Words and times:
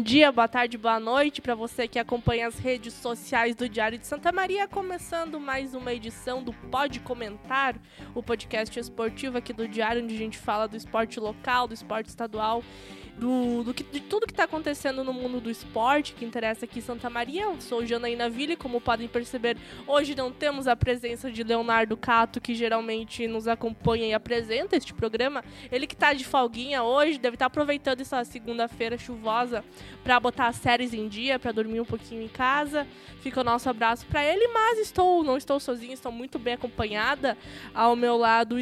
bom 0.00 0.04
dia, 0.04 0.32
boa 0.32 0.48
tarde, 0.48 0.78
boa 0.78 0.98
noite 0.98 1.42
para 1.42 1.54
você 1.54 1.86
que 1.86 1.98
acompanha 1.98 2.48
as 2.48 2.58
redes 2.58 2.94
sociais 2.94 3.54
do 3.54 3.68
Diário 3.68 3.98
de 3.98 4.06
Santa 4.06 4.32
Maria, 4.32 4.66
começando 4.66 5.38
mais 5.38 5.74
uma 5.74 5.92
edição 5.92 6.42
do 6.42 6.54
Pode 6.54 7.00
Comentar, 7.00 7.76
o 8.14 8.22
podcast 8.22 8.80
esportivo 8.80 9.36
aqui 9.36 9.52
do 9.52 9.68
Diário, 9.68 10.02
onde 10.02 10.14
a 10.14 10.18
gente 10.18 10.38
fala 10.38 10.66
do 10.66 10.74
esporte 10.74 11.20
local, 11.20 11.68
do 11.68 11.74
esporte 11.74 12.08
estadual 12.08 12.64
do, 13.20 13.62
do 13.62 13.74
que, 13.74 13.84
de 13.84 14.00
tudo 14.00 14.26
que 14.26 14.32
está 14.32 14.44
acontecendo 14.44 15.04
no 15.04 15.12
mundo 15.12 15.40
do 15.40 15.50
esporte, 15.50 16.14
que 16.14 16.24
interessa 16.24 16.64
aqui 16.64 16.78
em 16.78 16.82
Santa 16.82 17.10
Maria. 17.10 17.42
Eu 17.42 17.60
sou 17.60 17.84
Janaína 17.84 18.30
Ville, 18.30 18.56
como 18.56 18.80
podem 18.80 19.06
perceber, 19.06 19.58
hoje 19.86 20.14
não 20.16 20.32
temos 20.32 20.66
a 20.66 20.74
presença 20.74 21.30
de 21.30 21.44
Leonardo 21.44 21.96
Cato, 21.98 22.40
que 22.40 22.54
geralmente 22.54 23.28
nos 23.28 23.46
acompanha 23.46 24.06
e 24.06 24.14
apresenta 24.14 24.74
este 24.74 24.94
programa. 24.94 25.44
Ele 25.70 25.86
que 25.86 25.92
está 25.92 26.14
de 26.14 26.24
folguinha 26.24 26.82
hoje, 26.82 27.18
deve 27.18 27.36
estar 27.36 27.44
tá 27.44 27.46
aproveitando 27.48 28.00
essa 28.00 28.24
segunda-feira 28.24 28.96
chuvosa 28.96 29.62
para 30.02 30.18
botar 30.18 30.46
as 30.46 30.56
séries 30.56 30.94
em 30.94 31.06
dia, 31.06 31.38
para 31.38 31.52
dormir 31.52 31.80
um 31.80 31.84
pouquinho 31.84 32.22
em 32.22 32.28
casa. 32.28 32.86
Fica 33.20 33.42
o 33.42 33.44
nosso 33.44 33.68
abraço 33.68 34.06
para 34.06 34.24
ele, 34.24 34.48
mas 34.48 34.78
estou, 34.78 35.22
não 35.22 35.36
estou 35.36 35.60
sozinha, 35.60 35.92
estou 35.92 36.10
muito 36.10 36.38
bem 36.38 36.54
acompanhada. 36.54 37.36
Ao 37.74 37.94
meu 37.94 38.16
lado 38.16 38.58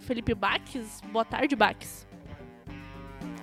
Felipe 0.00 0.34
Baques. 0.34 1.00
Boa 1.10 1.24
tarde, 1.24 1.56
Baques. 1.56 2.05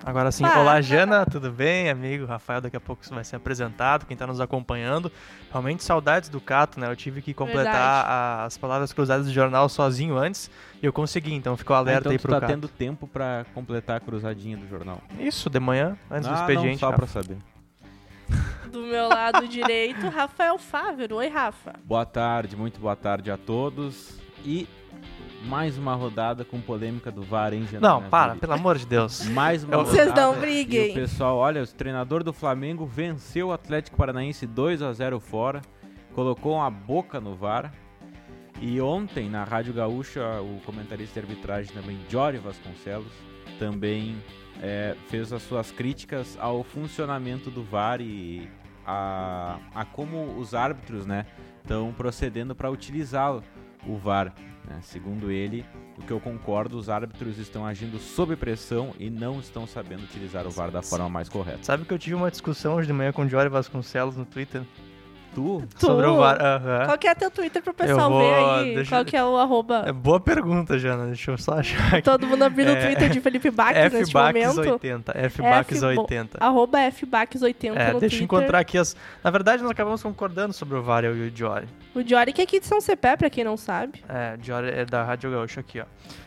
Agora 0.04 0.30
sim, 0.30 0.44
olá 0.44 0.82
Jana, 0.82 1.24
tudo 1.24 1.50
bem? 1.50 1.88
Amigo 1.88 2.26
Rafael, 2.26 2.60
daqui 2.60 2.76
a 2.76 2.80
pouco 2.80 3.02
vai 3.10 3.24
ser 3.24 3.36
apresentado, 3.36 4.04
quem 4.04 4.14
está 4.14 4.26
nos 4.26 4.38
acompanhando. 4.38 5.10
Realmente 5.50 5.82
saudades 5.82 6.28
do 6.28 6.40
Cato, 6.40 6.78
né? 6.78 6.90
Eu 6.90 6.96
tive 6.96 7.22
que 7.22 7.32
completar 7.32 8.04
a, 8.06 8.44
as 8.44 8.58
palavras 8.58 8.92
cruzadas 8.92 9.26
do 9.26 9.32
jornal 9.32 9.66
sozinho 9.68 10.18
antes 10.18 10.50
e 10.82 10.86
eu 10.86 10.92
consegui, 10.92 11.32
então 11.32 11.56
ficou 11.56 11.74
alerta 11.74 12.10
ah, 12.10 12.12
então 12.12 12.12
aí 12.12 12.18
pro 12.18 12.32
tá 12.32 12.40
Cato. 12.40 12.52
tendo 12.52 12.68
tempo 12.68 13.06
para 13.06 13.46
completar 13.54 13.96
a 13.96 14.00
cruzadinha 14.00 14.58
do 14.58 14.68
jornal. 14.68 15.00
Isso, 15.18 15.48
de 15.48 15.58
manhã, 15.58 15.96
antes 16.10 16.28
ah, 16.28 16.32
do 16.32 16.40
expediente. 16.40 16.82
Não, 16.82 16.90
só 16.90 16.92
para 16.92 17.06
saber. 17.06 17.38
Do 18.70 18.80
meu 18.80 19.08
lado 19.08 19.46
direito, 19.46 20.08
Rafael 20.08 20.58
Fávero. 20.58 21.16
Oi, 21.16 21.28
Rafa. 21.28 21.74
Boa 21.84 22.04
tarde, 22.04 22.56
muito 22.56 22.80
boa 22.80 22.96
tarde 22.96 23.30
a 23.30 23.36
todos. 23.36 24.18
E 24.44 24.66
mais 25.44 25.76
uma 25.76 25.94
rodada 25.94 26.44
com 26.44 26.60
polêmica 26.60 27.10
do 27.10 27.22
VAR, 27.22 27.52
hein, 27.52 27.66
Não, 27.80 28.02
para, 28.02 28.34
pelo 28.36 28.52
amor 28.52 28.78
de 28.78 28.86
Deus. 28.86 29.26
Mais 29.28 29.62
uma 29.62 29.76
rodada. 29.76 29.96
Vocês 29.96 30.14
não 30.14 30.38
briguem. 30.38 30.88
E 30.88 30.90
o 30.92 30.94
pessoal, 30.94 31.36
olha, 31.36 31.62
o 31.62 31.66
treinador 31.66 32.24
do 32.24 32.32
Flamengo 32.32 32.86
venceu 32.86 33.48
o 33.48 33.52
Atlético 33.52 33.96
Paranaense 33.96 34.46
2 34.46 34.82
a 34.82 34.92
0 34.92 35.20
fora, 35.20 35.60
colocou 36.14 36.54
uma 36.54 36.70
boca 36.70 37.20
no 37.20 37.34
VAR. 37.34 37.72
E 38.60 38.80
ontem, 38.80 39.28
na 39.28 39.44
Rádio 39.44 39.74
Gaúcha, 39.74 40.40
o 40.40 40.60
comentarista 40.64 41.20
de 41.20 41.26
arbitragem 41.26 41.72
também, 41.74 41.98
Jory 42.08 42.38
Vasconcelos, 42.38 43.12
também 43.58 44.16
é, 44.62 44.96
fez 45.08 45.32
as 45.32 45.42
suas 45.42 45.70
críticas 45.70 46.38
ao 46.40 46.62
funcionamento 46.62 47.50
do 47.50 47.62
VAR 47.62 48.00
e 48.00 48.48
a, 48.86 49.58
a 49.74 49.84
como 49.84 50.38
os 50.38 50.54
árbitros 50.54 51.04
né, 51.04 51.26
estão 51.62 51.92
procedendo 51.92 52.54
para 52.54 52.70
utilizá-lo, 52.70 53.42
o 53.86 53.96
VAR. 53.96 54.32
Né? 54.66 54.78
Segundo 54.82 55.30
ele, 55.30 55.64
o 55.98 56.02
que 56.02 56.10
eu 56.10 56.20
concordo, 56.20 56.76
os 56.76 56.88
árbitros 56.88 57.38
estão 57.38 57.66
agindo 57.66 57.98
sob 57.98 58.34
pressão 58.36 58.94
e 58.98 59.10
não 59.10 59.40
estão 59.40 59.66
sabendo 59.66 60.04
utilizar 60.04 60.46
o 60.46 60.50
VAR 60.50 60.70
da 60.70 60.82
forma 60.82 61.08
mais 61.08 61.28
correta. 61.28 61.62
Sabe 61.62 61.84
que 61.84 61.92
eu 61.92 61.98
tive 61.98 62.14
uma 62.14 62.30
discussão 62.30 62.76
hoje 62.76 62.86
de 62.86 62.92
manhã 62.92 63.12
com 63.12 63.22
o 63.22 63.28
Jory 63.28 63.48
Vasconcelos 63.48 64.16
no 64.16 64.24
Twitter? 64.24 64.62
Tu? 65.34 65.62
Sobre 65.76 66.06
o 66.06 66.16
VAR. 66.16 66.36
Uhum. 66.36 66.86
Qual 66.86 66.98
que 66.98 67.08
é 67.08 67.14
teu 67.14 67.30
Twitter 67.30 67.62
pro 67.62 67.74
pessoal 67.74 68.10
vou... 68.10 68.20
ver 68.20 68.34
aí? 68.34 68.74
Deixa... 68.76 68.90
Qual 68.90 69.04
que 69.04 69.16
é 69.16 69.24
o 69.24 69.36
arroba? 69.36 69.84
É 69.86 69.92
boa 69.92 70.20
pergunta, 70.20 70.78
Jana. 70.78 71.06
Deixa 71.06 71.32
eu 71.32 71.38
só 71.38 71.54
achar 71.54 71.94
aqui. 71.94 72.02
Todo 72.02 72.26
mundo 72.26 72.42
abrindo 72.44 72.68
o 72.68 72.76
é... 72.76 72.86
Twitter 72.86 73.10
de 73.10 73.20
Felipe 73.20 73.50
Baques 73.52 73.92
nesse 73.92 74.14
momento. 74.14 74.60
F80. 74.60 75.04
FBaques80. 75.30 76.28
Arroba 76.40 76.78
FBaques80 76.78 77.76
é, 77.76 77.92
no 77.92 78.00
deixa 78.00 78.16
eu 78.16 78.22
encontrar 78.22 78.60
aqui 78.60 78.78
as... 78.78 78.96
Na 79.22 79.30
verdade, 79.30 79.62
nós 79.62 79.72
acabamos 79.72 80.02
concordando 80.02 80.52
sobre 80.52 80.76
o 80.76 80.82
VAR, 80.82 81.04
eu 81.04 81.16
e 81.16 81.28
o 81.28 81.36
Jory. 81.36 81.66
O 81.94 82.02
Jory 82.02 82.32
que 82.32 82.40
é 82.40 82.44
aqui 82.44 82.60
de 82.60 82.66
São 82.66 82.80
Cepé, 82.80 83.16
pra 83.16 83.28
quem 83.28 83.42
não 83.42 83.56
sabe. 83.56 84.04
É, 84.08 84.36
o 84.40 84.44
Jory 84.44 84.68
é 84.68 84.84
da 84.84 85.02
Rádio 85.02 85.30
Gaúcho 85.30 85.60
aqui, 85.60 85.80
ó. 85.80 85.84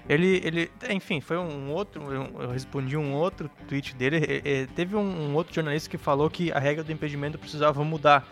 Ele, 0.10 0.42
ele, 0.44 0.72
enfim, 0.90 1.20
foi 1.20 1.38
um 1.38 1.72
outro, 1.72 2.02
eu 2.40 2.50
respondi 2.50 2.96
um 2.96 3.14
outro 3.14 3.50
tweet 3.68 3.94
dele. 3.94 4.42
Teve 4.74 4.96
um 4.96 5.34
outro 5.36 5.54
jornalista 5.54 5.90
que 5.90 5.98
falou 5.98 6.30
que 6.30 6.52
a 6.52 6.60
regra 6.60 6.84
do 6.84 6.92
impedimento 6.92 7.38
precisava 7.38 7.84
mudar 7.84 8.26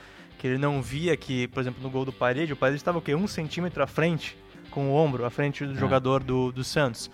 que 0.46 0.50
ele 0.50 0.60
não 0.60 0.80
via 0.80 1.18
que, 1.18 1.48
por 1.48 1.60
exemplo, 1.60 1.82
no 1.82 1.90
gol 1.90 2.06
do 2.06 2.14
Parede, 2.14 2.54
o 2.54 2.56
Parede 2.56 2.78
estava 2.78 3.00
o 3.00 3.02
quê? 3.02 3.16
Um 3.16 3.26
centímetro 3.26 3.82
à 3.82 3.88
frente, 3.88 4.38
com 4.70 4.92
o 4.92 4.94
ombro, 4.94 5.26
à 5.26 5.32
frente 5.32 5.66
do 5.66 5.74
é. 5.74 5.76
jogador 5.76 6.22
do, 6.22 6.52
do 6.52 6.64
Santos. 6.64 7.10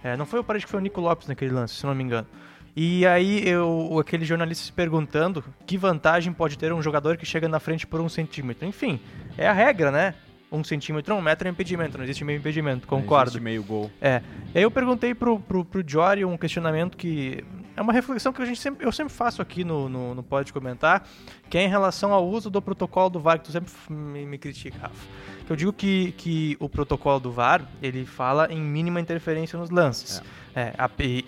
É, 0.00 0.16
não 0.16 0.24
foi 0.24 0.38
o 0.38 0.44
Parede 0.44 0.64
que 0.64 0.70
foi 0.70 0.78
o 0.78 0.82
Nico 0.82 1.00
Lopes 1.00 1.26
naquele 1.26 1.50
lance, 1.50 1.74
se 1.74 1.84
não 1.84 1.92
me 1.92 2.04
engano. 2.04 2.28
E 2.76 3.04
aí 3.04 3.42
eu, 3.48 3.98
aquele 3.98 4.24
jornalista 4.24 4.64
se 4.64 4.72
perguntando 4.72 5.42
que 5.66 5.76
vantagem 5.76 6.32
pode 6.32 6.56
ter 6.56 6.72
um 6.72 6.80
jogador 6.80 7.16
que 7.16 7.26
chega 7.26 7.48
na 7.48 7.58
frente 7.58 7.84
por 7.84 8.00
um 8.00 8.08
centímetro. 8.08 8.64
Enfim, 8.64 9.00
é 9.36 9.48
a 9.48 9.52
regra, 9.52 9.90
né? 9.90 10.14
Um 10.52 10.62
centímetro, 10.62 11.16
um 11.16 11.20
metro 11.20 11.48
é 11.48 11.50
impedimento, 11.50 11.98
não 11.98 12.04
existe 12.04 12.24
meio 12.24 12.38
impedimento, 12.38 12.86
concordo. 12.86 13.16
Não 13.16 13.22
existe 13.22 13.40
meio 13.40 13.64
gol. 13.64 13.90
É. 14.00 14.22
E 14.54 14.58
aí 14.58 14.62
eu 14.62 14.70
perguntei 14.70 15.16
pro, 15.16 15.40
pro, 15.40 15.64
pro 15.64 15.82
Jory 15.84 16.24
um 16.24 16.36
questionamento 16.36 16.96
que 16.96 17.44
é 17.78 17.82
uma 17.82 17.92
reflexão 17.92 18.32
que 18.32 18.42
a 18.42 18.44
gente 18.44 18.60
sempre, 18.60 18.84
eu 18.84 18.90
sempre 18.90 19.12
faço 19.12 19.40
aqui 19.40 19.62
no, 19.62 19.88
no, 19.88 20.12
no 20.12 20.22
Pode 20.22 20.52
Comentar, 20.52 21.06
que 21.48 21.56
é 21.56 21.62
em 21.62 21.68
relação 21.68 22.12
ao 22.12 22.28
uso 22.28 22.50
do 22.50 22.60
protocolo 22.60 23.08
do 23.08 23.20
VAR, 23.20 23.38
que 23.38 23.44
tu 23.44 23.52
sempre 23.52 23.72
me, 23.88 24.26
me 24.26 24.36
critica, 24.36 24.78
Rafa. 24.78 25.06
Eu 25.48 25.54
digo 25.54 25.72
que, 25.72 26.10
que 26.12 26.56
o 26.58 26.68
protocolo 26.68 27.20
do 27.20 27.30
VAR, 27.30 27.62
ele 27.80 28.04
fala 28.04 28.52
em 28.52 28.60
mínima 28.60 29.00
interferência 29.00 29.56
nos 29.56 29.70
lances. 29.70 30.20
É. 30.56 30.60
É, 30.60 30.74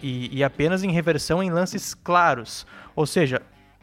e, 0.02 0.38
e 0.38 0.42
apenas 0.42 0.82
em 0.82 0.90
reversão 0.90 1.40
em 1.40 1.50
lances 1.50 1.94
claros. 1.94 2.66
Ou 2.96 3.06
seja, 3.06 3.40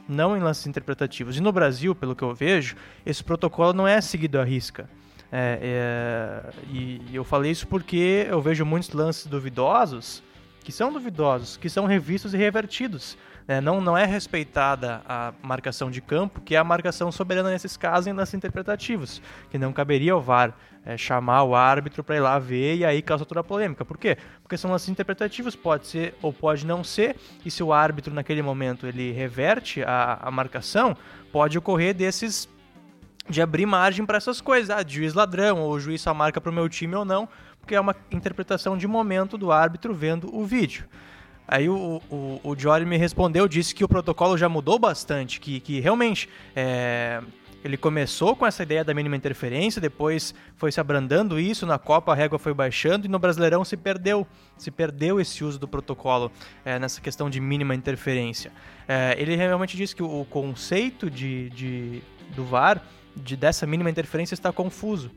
não 0.08 0.36
em 0.36 0.42
lances 0.42 0.68
interpretativos. 0.68 1.38
E 1.38 1.42
no 1.42 1.54
Brasil, 1.54 1.96
pelo 1.96 2.18
que 2.18 2.24
eu 2.24 2.36
vejo, 2.36 2.76
esse 3.06 3.24
protocolo 3.24 3.72
não 3.72 3.88
é 3.88 4.02
seguido 4.02 4.42
à 4.42 4.44
risca. 4.44 4.90
É, 5.32 5.60
é, 5.62 6.54
e 6.70 7.02
eu 7.14 7.24
falei 7.24 7.52
isso 7.52 7.66
porque 7.66 8.28
eu 8.30 8.42
vejo 8.42 8.66
muitos 8.66 8.92
lances 8.92 9.26
duvidosos 9.26 10.22
que 10.68 10.72
são 10.74 10.92
duvidosos, 10.92 11.56
que 11.56 11.70
são 11.70 11.86
revistos 11.86 12.34
e 12.34 12.38
revertidos. 12.38 13.18
Né? 13.48 13.62
Não, 13.62 13.80
não 13.80 13.98
é 13.98 14.04
respeitada 14.04 15.02
a 15.08 15.34
marcação 15.42 15.90
de 15.90 16.02
campo, 16.02 16.42
que 16.42 16.56
é 16.56 16.58
a 16.58 16.64
marcação 16.64 17.10
soberana 17.10 17.50
nesses 17.50 17.78
casos 17.78 18.08
em 18.08 18.12
lances 18.12 18.34
interpretativos, 18.34 19.22
que 19.50 19.58
não 19.58 19.72
caberia 19.72 20.12
ao 20.12 20.22
VAR 20.22 20.54
é, 20.86 20.98
chamar 20.98 21.44
o 21.44 21.56
árbitro 21.56 22.04
para 22.04 22.18
ir 22.18 22.20
lá 22.20 22.38
ver 22.38 22.76
e 22.76 22.84
aí 22.84 23.02
causa 23.02 23.24
toda 23.24 23.40
a 23.40 23.44
polêmica. 23.46 23.86
Por 23.86 23.98
quê? 23.98 24.18
Porque 24.44 24.58
são 24.58 24.70
lances 24.70 24.90
interpretativos, 24.90 25.56
pode 25.56 25.88
ser 25.88 26.14
ou 26.22 26.34
pode 26.34 26.66
não 26.66 26.84
ser, 26.84 27.16
e 27.46 27.50
se 27.50 27.64
o 27.64 27.72
árbitro 27.72 28.14
naquele 28.14 28.42
momento 28.42 28.86
ele 28.86 29.14
reverte 29.14 29.82
a, 29.84 30.20
a 30.22 30.30
marcação, 30.30 30.98
pode 31.32 31.58
ocorrer 31.58 31.94
desses 31.94 32.50
de 33.30 33.42
abrir 33.42 33.66
margem 33.66 34.06
para 34.06 34.18
essas 34.18 34.42
coisas, 34.42 34.70
ah, 34.70 34.84
juiz 34.86 35.14
ladrão, 35.14 35.60
ou 35.60 35.72
o 35.72 35.80
juiz 35.80 36.02
só 36.02 36.14
marca 36.14 36.40
para 36.40 36.50
o 36.50 36.54
meu 36.54 36.68
time 36.70 36.96
ou 36.96 37.06
não, 37.06 37.28
porque 37.68 37.76
é 37.76 37.82
uma 37.82 37.94
interpretação 38.10 38.78
de 38.78 38.88
momento 38.88 39.38
do 39.38 39.52
árbitro 39.52 39.94
vendo 39.94 40.34
o 40.34 40.46
vídeo. 40.46 40.86
Aí 41.46 41.68
o, 41.68 42.02
o, 42.10 42.40
o 42.42 42.58
Jory 42.58 42.86
me 42.86 42.96
respondeu, 42.96 43.46
disse 43.46 43.76
que 43.76 43.84
o 43.84 43.90
protocolo 43.90 44.38
já 44.38 44.48
mudou 44.48 44.80
bastante, 44.80 45.38
que, 45.42 45.60
que 45.60 45.82
realmente 45.82 46.30
é, 46.56 47.22
ele 47.62 47.76
começou 47.76 48.38
com 48.38 48.48
essa 48.48 48.64
ideia 48.64 48.86
da 48.86 48.94
mínima 48.94 49.18
interferência, 49.18 49.82
depois 49.82 50.34
foi 50.56 50.72
se 50.72 50.80
abrandando 50.80 51.38
isso, 51.38 51.66
na 51.66 51.78
Copa 51.78 52.14
a 52.14 52.16
régua 52.16 52.40
foi 52.40 52.54
baixando 52.54 53.06
e 53.06 53.10
no 53.10 53.20
Brasileirão 53.20 53.66
se 53.66 53.76
perdeu, 53.76 54.26
se 54.58 54.72
perdeu 54.72 55.20
esse 55.20 55.44
uso 55.44 55.60
do 55.60 55.68
protocolo 55.68 56.32
é, 56.64 56.80
nessa 56.80 57.02
questão 57.02 57.30
de 57.30 57.42
mínima 57.42 57.76
interferência. 57.76 58.50
É, 58.88 59.14
ele 59.20 59.36
realmente 59.36 59.76
disse 59.76 59.94
que 59.94 60.04
o, 60.04 60.22
o 60.22 60.26
conceito 60.26 61.12
de, 61.12 61.50
de, 61.50 62.02
do 62.34 62.46
VAR, 62.46 62.82
de, 63.14 63.36
dessa 63.36 63.68
mínima 63.68 63.90
interferência, 63.90 64.36
está 64.36 64.54
confuso. 64.54 65.12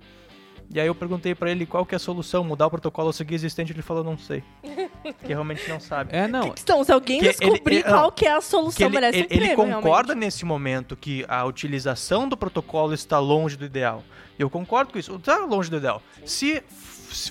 E 0.72 0.78
aí 0.78 0.86
eu 0.86 0.94
perguntei 0.94 1.34
para 1.34 1.50
ele 1.50 1.66
qual 1.66 1.84
que 1.84 1.94
é 1.94 1.96
a 1.96 1.98
solução, 1.98 2.44
mudar 2.44 2.68
o 2.68 2.70
protocolo 2.70 3.08
ou 3.08 3.12
seguir 3.12 3.34
existente, 3.34 3.72
ele 3.72 3.82
falou, 3.82 4.04
não 4.04 4.16
sei. 4.16 4.44
que 5.20 5.28
realmente 5.28 5.68
não 5.68 5.80
sabe. 5.80 6.14
É, 6.14 6.28
não. 6.28 6.54
Então, 6.60 6.84
se 6.84 6.92
alguém 6.92 7.18
que 7.18 7.28
descobrir 7.28 7.76
ele, 7.76 7.82
qual 7.82 8.12
que 8.12 8.24
é 8.24 8.32
a 8.32 8.40
solução, 8.40 8.86
ele, 8.86 8.94
merece 8.94 9.18
ele, 9.18 9.24
um 9.24 9.28
prêmio, 9.28 9.46
Ele 9.46 9.56
concorda 9.56 10.12
realmente. 10.12 10.24
nesse 10.26 10.44
momento 10.44 10.96
que 10.96 11.24
a 11.28 11.44
utilização 11.44 12.28
do 12.28 12.36
protocolo 12.36 12.94
está 12.94 13.18
longe 13.18 13.56
do 13.56 13.64
ideal. 13.64 14.04
Eu 14.38 14.48
concordo 14.48 14.92
com 14.92 14.98
isso. 14.98 15.16
Está 15.16 15.38
longe 15.38 15.68
do 15.68 15.76
ideal. 15.76 16.00
Se 16.24 16.62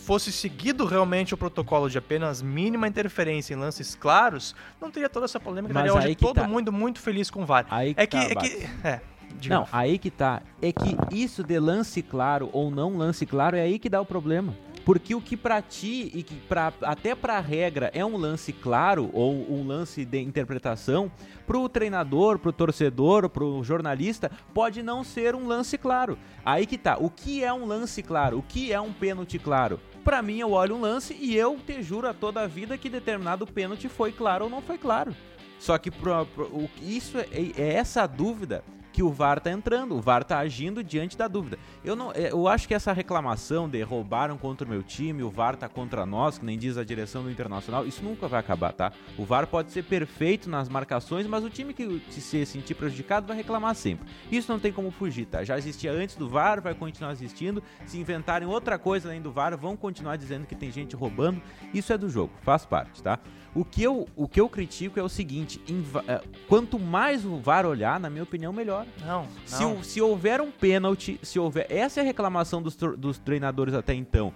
fosse 0.01 0.31
seguido 0.31 0.85
realmente 0.85 1.33
o 1.33 1.37
protocolo 1.37 1.89
de 1.89 1.97
apenas 1.97 2.41
mínima 2.41 2.87
interferência 2.87 3.53
em 3.53 3.57
lances 3.57 3.95
claros, 3.95 4.53
não 4.81 4.91
teria 4.91 5.09
toda 5.09 5.25
essa 5.25 5.39
polêmica. 5.39 5.73
Mas 5.73 5.91
hoje 5.91 6.15
todo 6.15 6.35
tá... 6.35 6.47
mundo 6.47 6.71
muito 6.71 6.99
feliz 6.99 7.29
com 7.29 7.43
o 7.43 7.45
VAR. 7.45 7.65
Aí 7.69 7.93
que 7.93 8.01
é 8.01 8.05
que, 8.05 8.17
tá, 8.17 8.23
é 8.23 8.35
que 8.35 8.69
é, 8.83 9.01
não, 9.47 9.67
aí 9.71 9.97
que 9.99 10.09
tá. 10.09 10.41
É 10.61 10.71
que 10.71 10.97
isso 11.15 11.43
de 11.43 11.59
lance 11.59 12.01
claro 12.01 12.49
ou 12.51 12.69
não 12.71 12.97
lance 12.97 13.25
claro 13.25 13.55
é 13.55 13.61
aí 13.61 13.77
que 13.79 13.87
dá 13.89 14.01
o 14.01 14.05
problema. 14.05 14.53
Porque 14.85 15.13
o 15.13 15.21
que 15.21 15.37
para 15.37 15.61
ti 15.61 16.09
e 16.15 16.23
que 16.23 16.33
pra, 16.33 16.73
até 16.81 17.13
para 17.13 17.37
a 17.37 17.39
regra 17.39 17.91
é 17.93 18.03
um 18.03 18.17
lance 18.17 18.51
claro 18.51 19.09
ou 19.13 19.31
um 19.51 19.67
lance 19.67 20.03
de 20.03 20.19
interpretação, 20.19 21.11
para 21.45 21.59
o 21.59 21.69
treinador, 21.69 22.39
para 22.39 22.49
o 22.49 22.53
torcedor, 22.53 23.29
para 23.29 23.43
o 23.43 23.63
jornalista, 23.63 24.31
pode 24.51 24.81
não 24.81 25.03
ser 25.03 25.35
um 25.35 25.45
lance 25.47 25.77
claro. 25.77 26.17
Aí 26.43 26.65
que 26.65 26.77
tá. 26.77 26.97
O 26.99 27.09
que 27.09 27.43
é 27.43 27.53
um 27.53 27.65
lance 27.65 28.01
claro? 28.01 28.39
O 28.39 28.41
que 28.41 28.73
é 28.73 28.81
um 28.81 28.91
pênalti 28.91 29.37
claro? 29.37 29.79
Para 30.03 30.23
mim, 30.23 30.39
eu 30.39 30.51
olho 30.53 30.75
um 30.75 30.81
lance 30.81 31.15
e 31.19 31.35
eu 31.35 31.57
te 31.63 31.83
juro 31.83 32.07
a 32.07 32.13
toda 32.13 32.41
a 32.41 32.47
vida 32.47 32.75
que 32.77 32.89
determinado 32.89 33.45
pênalti 33.45 33.87
foi 33.87 34.11
claro 34.11 34.45
ou 34.45 34.49
não 34.49 34.61
foi 34.61 34.77
claro. 34.79 35.13
Só 35.59 35.77
que 35.77 35.91
pro- 35.91 36.25
pro- 36.25 36.69
isso 36.81 37.17
é, 37.19 37.27
é 37.57 37.73
essa 37.73 38.07
dúvida 38.07 38.63
que 38.99 39.03
o 39.03 39.09
VAR 39.09 39.39
tá 39.39 39.49
entrando. 39.49 39.95
O 39.95 40.01
VAR 40.01 40.25
tá 40.25 40.39
agindo 40.39 40.83
diante 40.83 41.17
da 41.17 41.25
dúvida. 41.25 41.57
Eu 41.85 41.95
não, 41.95 42.11
é, 42.11 42.33
eu 42.33 42.49
acho 42.49 42.67
que 42.67 42.73
essa 42.73 42.91
reclamação 42.91 43.69
de 43.69 43.81
roubaram 43.81 44.37
contra 44.37 44.67
o 44.67 44.69
meu 44.69 44.83
time, 44.83 45.23
o 45.23 45.29
VAR 45.29 45.55
tá 45.55 45.69
contra 45.69 46.05
nós, 46.05 46.37
que 46.37 46.45
nem 46.45 46.57
diz 46.57 46.77
a 46.77 46.83
direção 46.83 47.23
do 47.23 47.31
Internacional, 47.31 47.87
isso 47.87 48.03
nunca 48.03 48.27
vai 48.27 48.41
acabar, 48.41 48.73
tá? 48.73 48.91
O 49.17 49.23
VAR 49.23 49.47
pode 49.47 49.71
ser 49.71 49.85
perfeito 49.85 50.49
nas 50.49 50.67
marcações, 50.67 51.25
mas 51.25 51.45
o 51.45 51.49
time 51.49 51.73
que 51.73 52.01
se 52.09 52.19
se 52.19 52.45
sentir 52.45 52.75
prejudicado 52.75 53.25
vai 53.25 53.37
reclamar 53.37 53.73
sempre. 53.73 54.05
Isso 54.29 54.51
não 54.51 54.59
tem 54.59 54.73
como 54.73 54.91
fugir, 54.91 55.27
tá? 55.27 55.45
Já 55.45 55.57
existia 55.57 55.93
antes 55.93 56.17
do 56.17 56.27
VAR, 56.27 56.61
vai 56.61 56.73
continuar 56.73 57.13
existindo. 57.13 57.63
Se 57.85 57.97
inventarem 57.97 58.49
outra 58.49 58.77
coisa 58.77 59.07
além 59.07 59.21
do 59.21 59.31
VAR, 59.31 59.57
vão 59.57 59.77
continuar 59.77 60.17
dizendo 60.17 60.45
que 60.45 60.55
tem 60.55 60.73
gente 60.73 60.93
roubando. 60.93 61.41
Isso 61.73 61.93
é 61.93 61.97
do 61.97 62.09
jogo, 62.09 62.33
faz 62.41 62.65
parte, 62.65 63.01
tá? 63.01 63.17
O 63.55 63.65
que 63.65 63.81
eu, 63.81 64.07
o 64.15 64.27
que 64.27 64.39
eu 64.39 64.47
critico 64.47 64.99
é 64.99 65.03
o 65.03 65.09
seguinte: 65.09 65.59
eh, 66.07 66.21
quanto 66.47 66.77
mais 66.77 67.25
o 67.25 67.37
VAR 67.39 67.65
olhar, 67.65 67.99
na 67.99 68.09
minha 68.09 68.23
opinião, 68.23 68.53
melhor. 68.53 68.85
Não, 69.05 69.25
Se, 69.45 69.63
não. 69.63 69.83
se 69.83 70.01
houver 70.01 70.41
um 70.41 70.51
pênalti, 70.51 71.19
se 71.23 71.39
houver. 71.39 71.65
Essa 71.69 71.99
é 71.99 72.03
a 72.03 72.05
reclamação 72.05 72.61
dos, 72.61 72.75
dos 72.75 73.17
treinadores 73.17 73.73
até 73.73 73.93
então. 73.93 74.33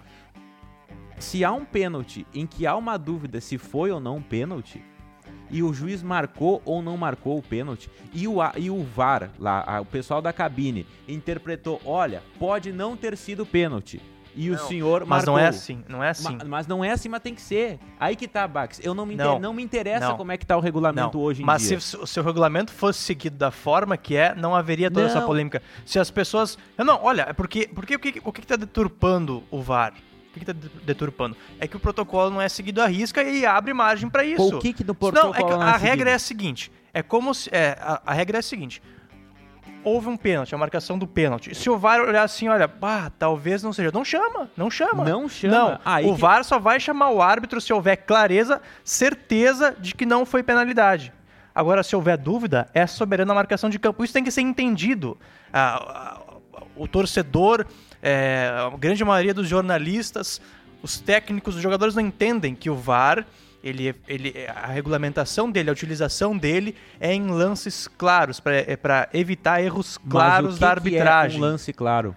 Se 1.18 1.44
há 1.44 1.52
um 1.52 1.64
pênalti 1.64 2.26
em 2.34 2.46
que 2.46 2.66
há 2.66 2.76
uma 2.76 2.96
dúvida 2.98 3.40
se 3.40 3.56
foi 3.58 3.90
ou 3.90 4.00
não 4.00 4.16
um 4.16 4.22
pênalti, 4.22 4.82
e 5.50 5.62
o 5.62 5.72
juiz 5.72 6.02
marcou 6.02 6.60
ou 6.64 6.82
não 6.82 6.96
marcou 6.96 7.38
o 7.38 7.42
pênalti, 7.42 7.88
e 8.12 8.26
o, 8.26 8.36
e 8.56 8.70
o 8.70 8.82
VAR, 8.82 9.30
lá, 9.38 9.62
a- 9.66 9.80
o 9.80 9.84
pessoal 9.84 10.20
da 10.20 10.32
cabine, 10.32 10.86
interpretou: 11.06 11.80
olha, 11.84 12.22
pode 12.38 12.72
não 12.72 12.96
ter 12.96 13.16
sido 13.16 13.46
pênalti. 13.46 14.00
E 14.36 14.50
o 14.50 14.54
Não, 14.56 14.66
senhor 14.66 15.00
Mas 15.06 15.08
marcou. 15.24 15.34
não 15.34 15.38
é 15.38 15.46
assim, 15.48 15.84
não 15.88 16.02
é 16.02 16.08
assim. 16.10 16.36
Ma- 16.36 16.44
mas 16.44 16.66
não 16.66 16.84
é 16.84 16.90
assim, 16.90 17.08
mas 17.08 17.20
tem 17.22 17.34
que 17.34 17.40
ser. 17.42 17.78
Aí 18.00 18.16
que 18.16 18.26
tá, 18.26 18.46
Bax. 18.48 18.80
Eu 18.82 18.92
não 18.94 19.06
me, 19.06 19.14
Não. 19.14 19.24
inter- 19.32 19.40
não 19.40 19.54
me 19.54 19.62
interessa 19.62 20.08
Não. 20.08 20.16
como 20.16 20.32
é 20.32 20.36
que 20.36 20.44
tá 20.44 20.56
o 20.56 20.60
regulamento 20.60 21.20
hoje 21.20 21.42
em 21.42 21.44
mas 21.44 21.62
dia. 21.68 21.78
se 21.80 21.96
o 21.96 22.06
seu 22.06 22.22
regulamento 22.24 22.72
fosse 22.72 22.98
seguido 23.00 23.36
da 23.36 23.50
forma 23.50 23.96
que 23.96 24.16
é, 24.16 24.34
não 24.34 24.54
haveria 24.54 24.90
toda 24.90 25.06
essa 25.06 25.20
polêmica. 25.22 25.62
Se 25.86 25.98
as 25.98 26.10
pessoas. 26.10 26.58
Eu 26.76 26.84
Não, 26.84 26.98
olha, 27.02 27.26
é 27.28 27.32
porque, 27.32 27.68
porque 27.72 27.94
o 27.94 27.98
que 27.98 28.20
o 28.24 28.32
que 28.32 28.40
está 28.40 28.56
deturpando 28.56 29.42
o 29.50 29.62
VAR? 29.62 29.92
O 30.30 30.32
que 30.34 30.40
está 30.50 30.52
deturpando? 30.84 31.36
É 31.60 31.68
que 31.68 31.76
o 31.76 31.80
protocolo 31.80 32.28
não 32.30 32.40
é 32.40 32.48
seguido 32.48 32.82
à 32.82 32.86
risca 32.86 33.22
e 33.22 33.46
abre 33.46 33.72
margem 33.72 34.08
para 34.10 34.24
isso. 34.24 34.56
O 34.56 34.58
que 34.58 34.72
que 34.72 34.82
no 34.82 34.94
protocolo 34.94 35.32
não, 35.32 35.38
é 35.40 35.44
que 35.44 35.50
não 35.50 35.62
a 35.62 35.74
é 35.74 35.76
regra 35.76 36.10
é 36.10 36.14
a 36.14 36.18
seguido? 36.18 36.58
seguinte: 36.58 36.72
é 36.92 37.02
como 37.04 37.32
se. 37.32 37.48
É, 37.52 37.78
a, 37.80 38.02
a 38.04 38.12
regra 38.12 38.38
é 38.38 38.40
a 38.40 38.42
seguinte. 38.42 38.82
Houve 39.84 40.08
um 40.08 40.16
pênalti, 40.16 40.54
a 40.54 40.58
marcação 40.58 40.98
do 40.98 41.06
pênalti. 41.06 41.54
Se 41.54 41.68
o 41.68 41.76
VAR 41.76 42.00
olhar 42.00 42.22
assim, 42.22 42.48
olha, 42.48 42.66
bah, 42.66 43.10
talvez 43.18 43.62
não 43.62 43.72
seja. 43.72 43.90
Não 43.92 44.04
chama, 44.04 44.50
não 44.56 44.70
chama. 44.70 45.04
Não 45.04 45.28
chama. 45.28 45.54
Não, 45.54 45.80
Aí 45.84 46.06
o 46.06 46.14
que- 46.14 46.20
VAR 46.20 46.42
só 46.44 46.58
vai 46.58 46.80
chamar 46.80 47.10
o 47.10 47.20
árbitro 47.20 47.60
se 47.60 47.72
houver 47.72 47.96
clareza, 47.98 48.62
certeza 48.82 49.76
de 49.78 49.94
que 49.94 50.06
não 50.06 50.24
foi 50.24 50.42
penalidade. 50.42 51.12
Agora, 51.54 51.82
se 51.82 51.94
houver 51.94 52.16
dúvida, 52.16 52.68
é 52.72 52.86
soberana 52.86 53.32
a 53.32 53.34
marcação 53.34 53.68
de 53.70 53.78
campo. 53.78 54.02
Isso 54.02 54.12
tem 54.12 54.24
que 54.24 54.30
ser 54.30 54.40
entendido. 54.40 55.16
Ah, 55.52 56.20
ah, 56.56 56.62
o 56.74 56.88
torcedor, 56.88 57.64
é, 58.02 58.50
a 58.72 58.76
grande 58.76 59.04
maioria 59.04 59.32
dos 59.34 59.46
jornalistas, 59.46 60.40
os 60.82 60.98
técnicos, 60.98 61.54
os 61.56 61.62
jogadores 61.62 61.94
não 61.94 62.02
entendem 62.02 62.54
que 62.54 62.68
o 62.70 62.74
VAR, 62.74 63.24
ele, 63.64 63.94
ele, 64.06 64.34
a 64.54 64.66
regulamentação 64.66 65.50
dele, 65.50 65.70
a 65.70 65.72
utilização 65.72 66.36
dele 66.36 66.76
é 67.00 67.12
em 67.14 67.26
lances 67.28 67.88
claros, 67.88 68.38
para 68.38 69.08
evitar 69.12 69.62
erros 69.62 69.98
Mas 70.04 70.10
claros 70.12 70.50
o 70.50 70.54
que 70.54 70.60
da 70.60 70.66
que 70.66 70.72
arbitragem. 70.72 71.36
É 71.36 71.40
um 71.40 71.44
lance 71.44 71.72
claro. 71.72 72.14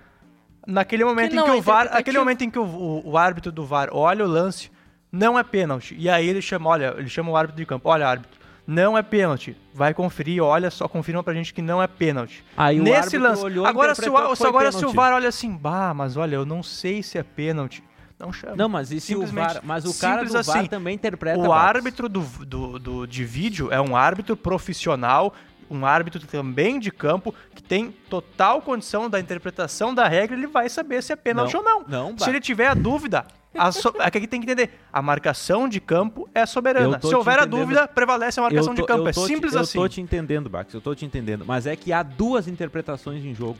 Naquele 0.66 1.06
momento 1.06 1.34
não 1.34 1.44
em 1.44 1.46
que 1.46 1.52
é 1.52 1.60
o 1.60 1.62
VAR, 1.62 1.88
aquele 1.92 2.20
momento 2.20 2.44
em 2.44 2.50
que 2.50 2.60
o, 2.60 2.64
o- 2.66 3.12
o 3.12 3.18
árbitro 3.18 3.52
do 3.52 3.66
VAR 3.66 3.88
olha 3.92 4.26
o 4.26 4.28
lance, 4.28 4.70
não 5.12 5.40
é 5.40 5.44
pênalti. 5.44 5.96
E 5.98 6.10
aí 6.10 6.28
ele 6.28 6.42
chama, 6.42 6.70
olha, 6.70 6.94
ele 6.98 7.08
chama 7.08 7.32
o 7.32 7.38
árbitro 7.38 7.58
de 7.62 7.66
campo, 7.66 7.88
olha, 7.88 8.06
árbitro, 8.06 8.38
não 8.68 8.98
é 8.98 9.02
pênalti. 9.02 9.56
Vai 9.74 9.94
conferir, 9.94 10.44
olha 10.44 10.70
só, 10.70 10.86
confirma 10.90 11.24
pra 11.24 11.34
gente 11.34 11.54
que 11.54 11.62
não 11.62 11.82
é 11.82 11.88
pênalti. 11.88 12.44
Aí 12.58 12.82
o 12.82 12.84
Nesse 12.84 12.98
árbitro 12.98 13.22
lance. 13.22 13.44
olhou 13.44 13.66
e 13.66 13.70
agora 13.70 13.96
se 13.96 14.02
o, 14.10 14.30
que 14.30 14.36
se 14.36 14.46
agora 14.46 14.72
se 14.74 14.86
o. 14.86 14.92
VAR 14.92 15.14
olha 15.14 15.30
assim, 15.30 15.56
bah, 15.56 15.94
mas 15.94 16.18
olha, 16.18 16.36
eu 16.36 16.46
não 16.46 16.62
sei 16.62 17.02
se 17.02 17.18
é 17.18 17.24
pênalti. 17.24 17.82
Não 18.20 18.34
chama. 18.34 18.56
Não, 18.56 18.68
mas 18.68 18.92
e 18.92 19.00
se 19.00 19.16
o 19.16 19.26
VAR, 19.26 19.60
mas 19.64 19.86
o 19.86 19.94
cara 20.00 20.24
do 20.24 20.28
simples 20.30 20.46
VAR 20.48 20.58
assim. 20.60 20.68
também 20.68 20.96
interpreta 20.96 21.38
O 21.40 21.52
árbitro 21.54 22.10
do, 22.10 22.22
do, 22.22 22.80
do- 22.80 23.06
de 23.08 23.24
vídeo 23.24 23.72
é 23.72 23.80
um 23.80 23.96
árbitro 23.96 24.36
profissional, 24.36 25.34
um 25.70 25.86
árbitro 25.86 26.26
também 26.26 26.80
de 26.80 26.90
campo, 26.92 27.34
que 27.54 27.62
tem 27.62 27.92
total 28.10 28.62
condição 28.62 29.08
da 29.10 29.20
interpretação 29.20 29.94
da 29.94 30.08
regra, 30.08 30.36
ele 30.36 30.48
vai 30.48 30.68
saber 30.68 31.04
se 31.04 31.14
é 31.14 31.16
pênalti 31.16 31.56
ou 31.56 31.64
não. 31.64 31.84
não, 31.88 32.18
se 32.18 32.28
ele 32.30 32.40
tiver 32.40 32.68
a 32.68 32.74
dúvida, 32.74 33.26
a 33.56 33.72
so, 33.72 33.94
é 34.00 34.10
que 34.10 34.26
tem 34.28 34.40
que 34.42 34.46
entender, 34.50 34.72
a 34.92 35.02
marcação 35.02 35.68
de 35.70 35.80
campo 35.80 36.28
é 36.34 36.42
Eu 36.44 36.48
soberana. 36.48 37.00
Se 37.00 37.14
houver 37.14 37.38
a 37.40 37.46
dúvida, 37.46 37.88
prevalece 37.88 38.40
a 38.40 38.44
marcação 38.44 38.72
Eu 38.74 38.76
tô- 38.78 38.82
de 38.82 38.88
campo. 38.88 39.04
eu 39.04 39.08
É 39.10 39.12
tô 39.12 39.22
te- 39.22 39.28
simples 39.28 39.54
eu 39.54 39.62
assim. 39.62 39.78
tô 39.78 39.88
te 39.88 40.02
entendendo, 40.02 40.50
Bax, 40.50 40.74
eu 40.74 40.82
tô 40.82 40.96
te 40.96 41.06
entendendo. 41.06 41.44
Mas 41.46 41.68
é 41.68 41.76
que 41.76 41.94
há 41.94 42.02
duas 42.02 42.48
interpretações 42.48 43.24
em 43.24 43.34
jogo. 43.36 43.58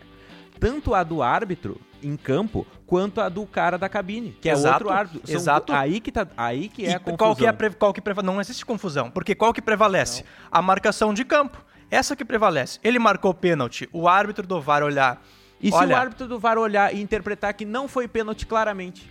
Tanto 0.60 0.94
a 0.94 1.04
do 1.04 1.22
árbitro 1.22 1.80
em 2.02 2.16
campo, 2.16 2.66
quanto 2.86 3.20
a 3.22 3.28
do 3.30 3.46
cara 3.46 3.78
da 3.78 3.90
cabine, 3.90 4.38
que 4.40 4.50
é 4.50 4.54
Exato, 4.54 4.74
outro 4.86 4.90
árbitro. 4.92 5.28
São- 5.28 5.36
exato. 5.36 5.74
Aí 5.74 6.00
que, 6.00 6.12
tá, 6.12 6.28
aí 6.38 6.70
que 6.70 6.86
é 6.86 6.92
E 6.92 6.94
a 6.94 7.00
confusão. 7.00 7.18
qual 7.18 7.36
que 7.36 7.46
é 7.46 7.50
a 7.50 7.70
qual 7.78 7.94
que 7.94 8.02
preva- 8.02 8.22
não 8.22 8.40
existe 8.40 8.66
confusão, 8.66 9.10
porque 9.10 9.34
qual 9.36 9.54
que 9.54 9.62
prevalece? 9.62 10.24
A 10.52 10.62
marcação 10.62 11.14
de 11.14 11.26
campo. 11.26 11.64
Essa 11.90 12.16
que 12.16 12.26
prevalece. 12.26 12.80
Ele 12.84 13.00
marcou 13.00 13.34
pênalti, 13.34 13.88
o 13.94 14.08
árbitro 14.08 14.46
do 14.46 14.60
VAR 14.62 14.84
olhar. 14.84 15.22
E 15.60 15.72
se 15.72 15.76
olha, 15.78 15.96
o 15.96 16.00
árbitro 16.00 16.28
do 16.28 16.38
VAR 16.38 16.58
olhar 16.58 16.94
e 16.94 17.02
interpretar 17.02 17.54
que 17.54 17.66
não 17.66 17.88
foi 17.88 18.08
pênalti 18.08 18.46
claramente? 18.46 19.10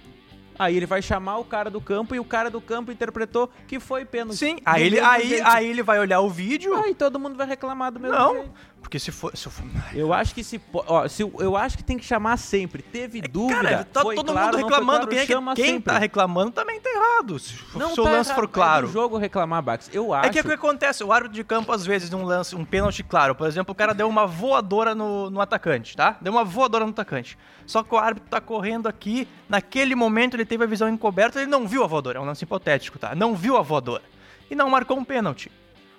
Aí 0.58 0.76
ele 0.76 0.86
vai 0.86 1.02
chamar 1.02 1.38
o 1.38 1.44
cara 1.44 1.70
do 1.70 1.80
campo 1.80 2.14
e 2.14 2.20
o 2.20 2.24
cara 2.24 2.50
do 2.50 2.60
campo 2.60 2.90
interpretou 2.92 3.50
que 3.68 3.78
foi 3.80 4.04
pênalti. 4.04 4.36
Sim, 4.38 4.56
aí 4.64 4.82
ele, 4.84 5.00
aí, 5.00 5.28
jeito. 5.28 5.46
aí 5.46 5.66
ele 5.68 5.82
vai 5.82 5.98
olhar 5.98 6.20
o 6.20 6.28
vídeo. 6.30 6.74
Aí 6.74 6.94
todo 6.94 7.18
mundo 7.18 7.36
vai 7.36 7.46
reclamar 7.46 7.92
do 7.92 8.00
mesmo 8.00 8.16
não, 8.16 8.34
jeito. 8.34 8.50
porque 8.80 8.98
se 8.98 9.10
for, 9.12 9.36
se 9.36 9.48
for 9.50 9.64
Eu 9.94 10.12
acho 10.12 10.34
que 10.34 10.42
se, 10.44 10.60
ó, 10.72 11.06
se 11.08 11.22
eu 11.22 11.56
acho 11.56 11.76
que 11.76 11.84
tem 11.84 11.98
que 11.98 12.04
chamar 12.04 12.36
sempre. 12.36 12.82
Teve 12.82 13.20
dúvida, 13.20 13.62
Cara, 13.62 13.84
tá 13.84 14.02
todo 14.02 14.24
claro, 14.24 14.46
mundo 14.56 14.56
reclamando. 14.64 15.06
claro, 15.06 15.08
quem 15.08 15.18
é 15.18 15.26
que- 15.26 15.54
quem 15.62 15.66
sempre. 15.74 15.92
tá 15.92 15.98
reclamando 15.98 16.50
também 16.52 16.80
tá 16.80 16.85
errado. 17.16 17.38
Se, 17.38 17.54
Não 17.74 17.94
se 17.94 18.00
o 18.00 18.04
tá 18.04 18.10
lance 18.10 18.30
errado, 18.30 18.40
for 18.40 18.48
claro. 18.48 18.88
É 18.88 18.90
jogo 18.90 19.16
reclamar, 19.16 19.62
Bax. 19.62 19.90
Eu 19.92 20.12
acho. 20.12 20.28
É 20.28 20.32
que 20.32 20.40
o 20.40 20.44
que 20.44 20.52
acontece? 20.52 21.02
O 21.02 21.12
árbitro 21.12 21.34
de 21.34 21.44
campo, 21.44 21.72
às 21.72 21.84
vezes, 21.84 22.10
num 22.10 22.24
lance, 22.24 22.54
um 22.54 22.64
pênalti 22.64 23.02
claro, 23.02 23.34
por 23.34 23.46
exemplo, 23.46 23.72
o 23.72 23.74
cara 23.74 23.94
deu 23.94 24.08
uma 24.08 24.26
voadora 24.26 24.94
no, 24.94 25.30
no 25.30 25.40
atacante, 25.40 25.96
tá? 25.96 26.16
Deu 26.20 26.32
uma 26.32 26.44
voadora 26.44 26.84
no 26.84 26.90
atacante. 26.90 27.38
Só 27.66 27.82
que 27.82 27.94
o 27.94 27.98
árbitro 27.98 28.28
tá 28.28 28.40
correndo 28.40 28.86
aqui, 28.86 29.26
naquele 29.48 29.94
momento 29.94 30.34
ele 30.34 30.44
teve 30.44 30.64
a 30.64 30.66
visão 30.66 30.88
encoberta, 30.88 31.40
ele 31.40 31.50
não 31.50 31.66
viu 31.66 31.82
a 31.82 31.86
voadora, 31.86 32.18
é 32.18 32.20
um 32.20 32.24
lance 32.24 32.44
hipotético, 32.44 32.98
tá? 32.98 33.14
Não 33.14 33.34
viu 33.34 33.56
a 33.56 33.62
voadora. 33.62 34.02
E 34.50 34.54
não 34.54 34.70
marcou 34.70 34.96
um 34.96 35.04
pênalti. 35.04 35.50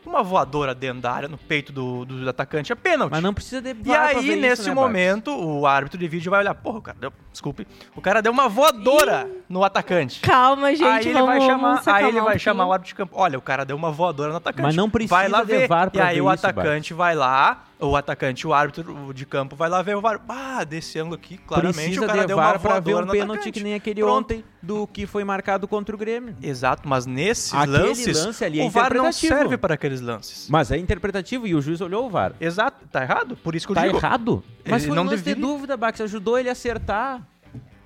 Uma 0.07 0.23
voadora 0.23 0.73
dentro 0.73 1.01
da 1.01 1.11
área, 1.11 1.27
no 1.27 1.37
peito 1.37 1.73
do, 1.73 2.05
do 2.05 2.29
atacante, 2.29 2.71
é 2.71 2.75
pênalti. 2.75 3.11
Mas 3.11 3.21
não 3.21 3.33
precisa 3.33 3.61
de 3.61 3.75
E 3.85 3.93
aí, 3.93 4.37
nesse 4.37 4.61
isso, 4.61 4.69
né, 4.69 4.75
momento, 4.75 5.31
o 5.31 5.67
árbitro 5.67 5.99
de 5.99 6.07
vídeo 6.07 6.29
vai 6.29 6.39
olhar, 6.39 6.55
porra, 6.55 6.77
o 6.77 6.81
cara 6.81 6.97
deu, 6.97 7.13
desculpe, 7.29 7.67
o 7.93 7.99
cara 7.99 8.21
deu 8.21 8.31
uma 8.31 8.47
voadora 8.47 9.29
no 9.49 9.65
atacante. 9.65 10.21
Calma, 10.21 10.69
gente, 10.73 10.83
aí 10.83 11.07
ele 11.09 11.21
vai 11.21 11.41
chamar, 11.41 11.83
aí 11.85 12.05
ele 12.05 12.21
vai 12.21 12.39
chamar 12.39 12.63
o 12.63 12.67
pouquinho. 12.67 12.73
árbitro 12.73 12.87
de 12.87 12.95
campo. 12.95 13.15
Olha, 13.17 13.37
o 13.37 13.41
cara 13.41 13.65
deu 13.65 13.75
uma 13.75 13.91
voadora 13.91 14.31
no 14.31 14.37
atacante. 14.37 14.63
Mas 14.63 14.75
não 14.75 14.89
precisa 14.89 15.13
vai 15.13 15.27
lá 15.27 15.41
de 15.41 15.45
ver. 15.47 15.69
E 15.93 15.99
aí 15.99 16.21
o 16.21 16.29
atacante 16.29 16.93
vai 16.93 17.13
lá, 17.13 17.65
o 17.79 17.95
atacante, 17.95 18.47
o 18.47 18.53
árbitro 18.53 19.13
de 19.13 19.25
campo 19.25 19.55
vai 19.55 19.69
lá 19.69 19.81
ver 19.81 19.95
o 19.95 20.01
VAR. 20.01 20.19
Ah, 20.27 20.63
desse 20.63 20.97
ângulo 20.99 21.15
aqui, 21.15 21.37
claramente 21.37 21.75
Precisa 21.75 22.03
o 22.03 22.07
cara 22.07 22.21
de 22.21 22.27
deu 22.27 22.37
uma 22.37 22.43
VAR 22.43 22.59
pra 22.59 22.71
voadora 22.71 23.05
ver 23.05 23.09
um 23.09 23.11
pênalti 23.11 23.35
atacante. 23.37 23.51
que 23.59 23.63
nem 23.63 23.73
aquele 23.75 24.01
Pronto. 24.01 24.17
ontem 24.33 24.43
do 24.61 24.87
que 24.87 25.05
foi 25.05 25.23
marcado 25.23 25.67
contra 25.67 25.95
o 25.95 25.97
Grêmio. 25.97 26.35
Exato, 26.41 26.87
mas 26.89 27.05
nesses 27.05 27.53
Aquele 27.53 27.77
lances, 27.77 28.25
lance 28.25 28.43
ali 28.43 28.59
é 28.59 28.63
o 28.65 28.69
VAR 28.69 28.93
não 28.93 29.11
serve 29.11 29.57
para 29.57 29.75
aqueles 29.75 30.01
lances. 30.01 30.47
Mas 30.49 30.71
é 30.71 30.77
interpretativo 30.77 31.45
e 31.47 31.53
o 31.55 31.61
juiz 31.61 31.79
olhou 31.81 32.07
o 32.07 32.09
VAR. 32.09 32.33
Exato, 32.41 32.85
tá 32.91 33.01
errado? 33.03 33.37
Por 33.37 33.55
isso 33.55 33.65
que 33.67 33.71
eu 33.71 33.75
Tá 33.75 33.85
digo. 33.85 33.97
errado? 33.97 34.43
Mas 34.67 34.85
foi 34.85 34.95
não 34.95 35.03
um 35.03 35.05
lance 35.05 35.17
de 35.17 35.23
deveria. 35.35 35.47
dúvida, 35.47 35.77
Bax. 35.77 36.01
Ajudou 36.01 36.37
ele 36.37 36.49
a 36.49 36.53
acertar. 36.53 37.21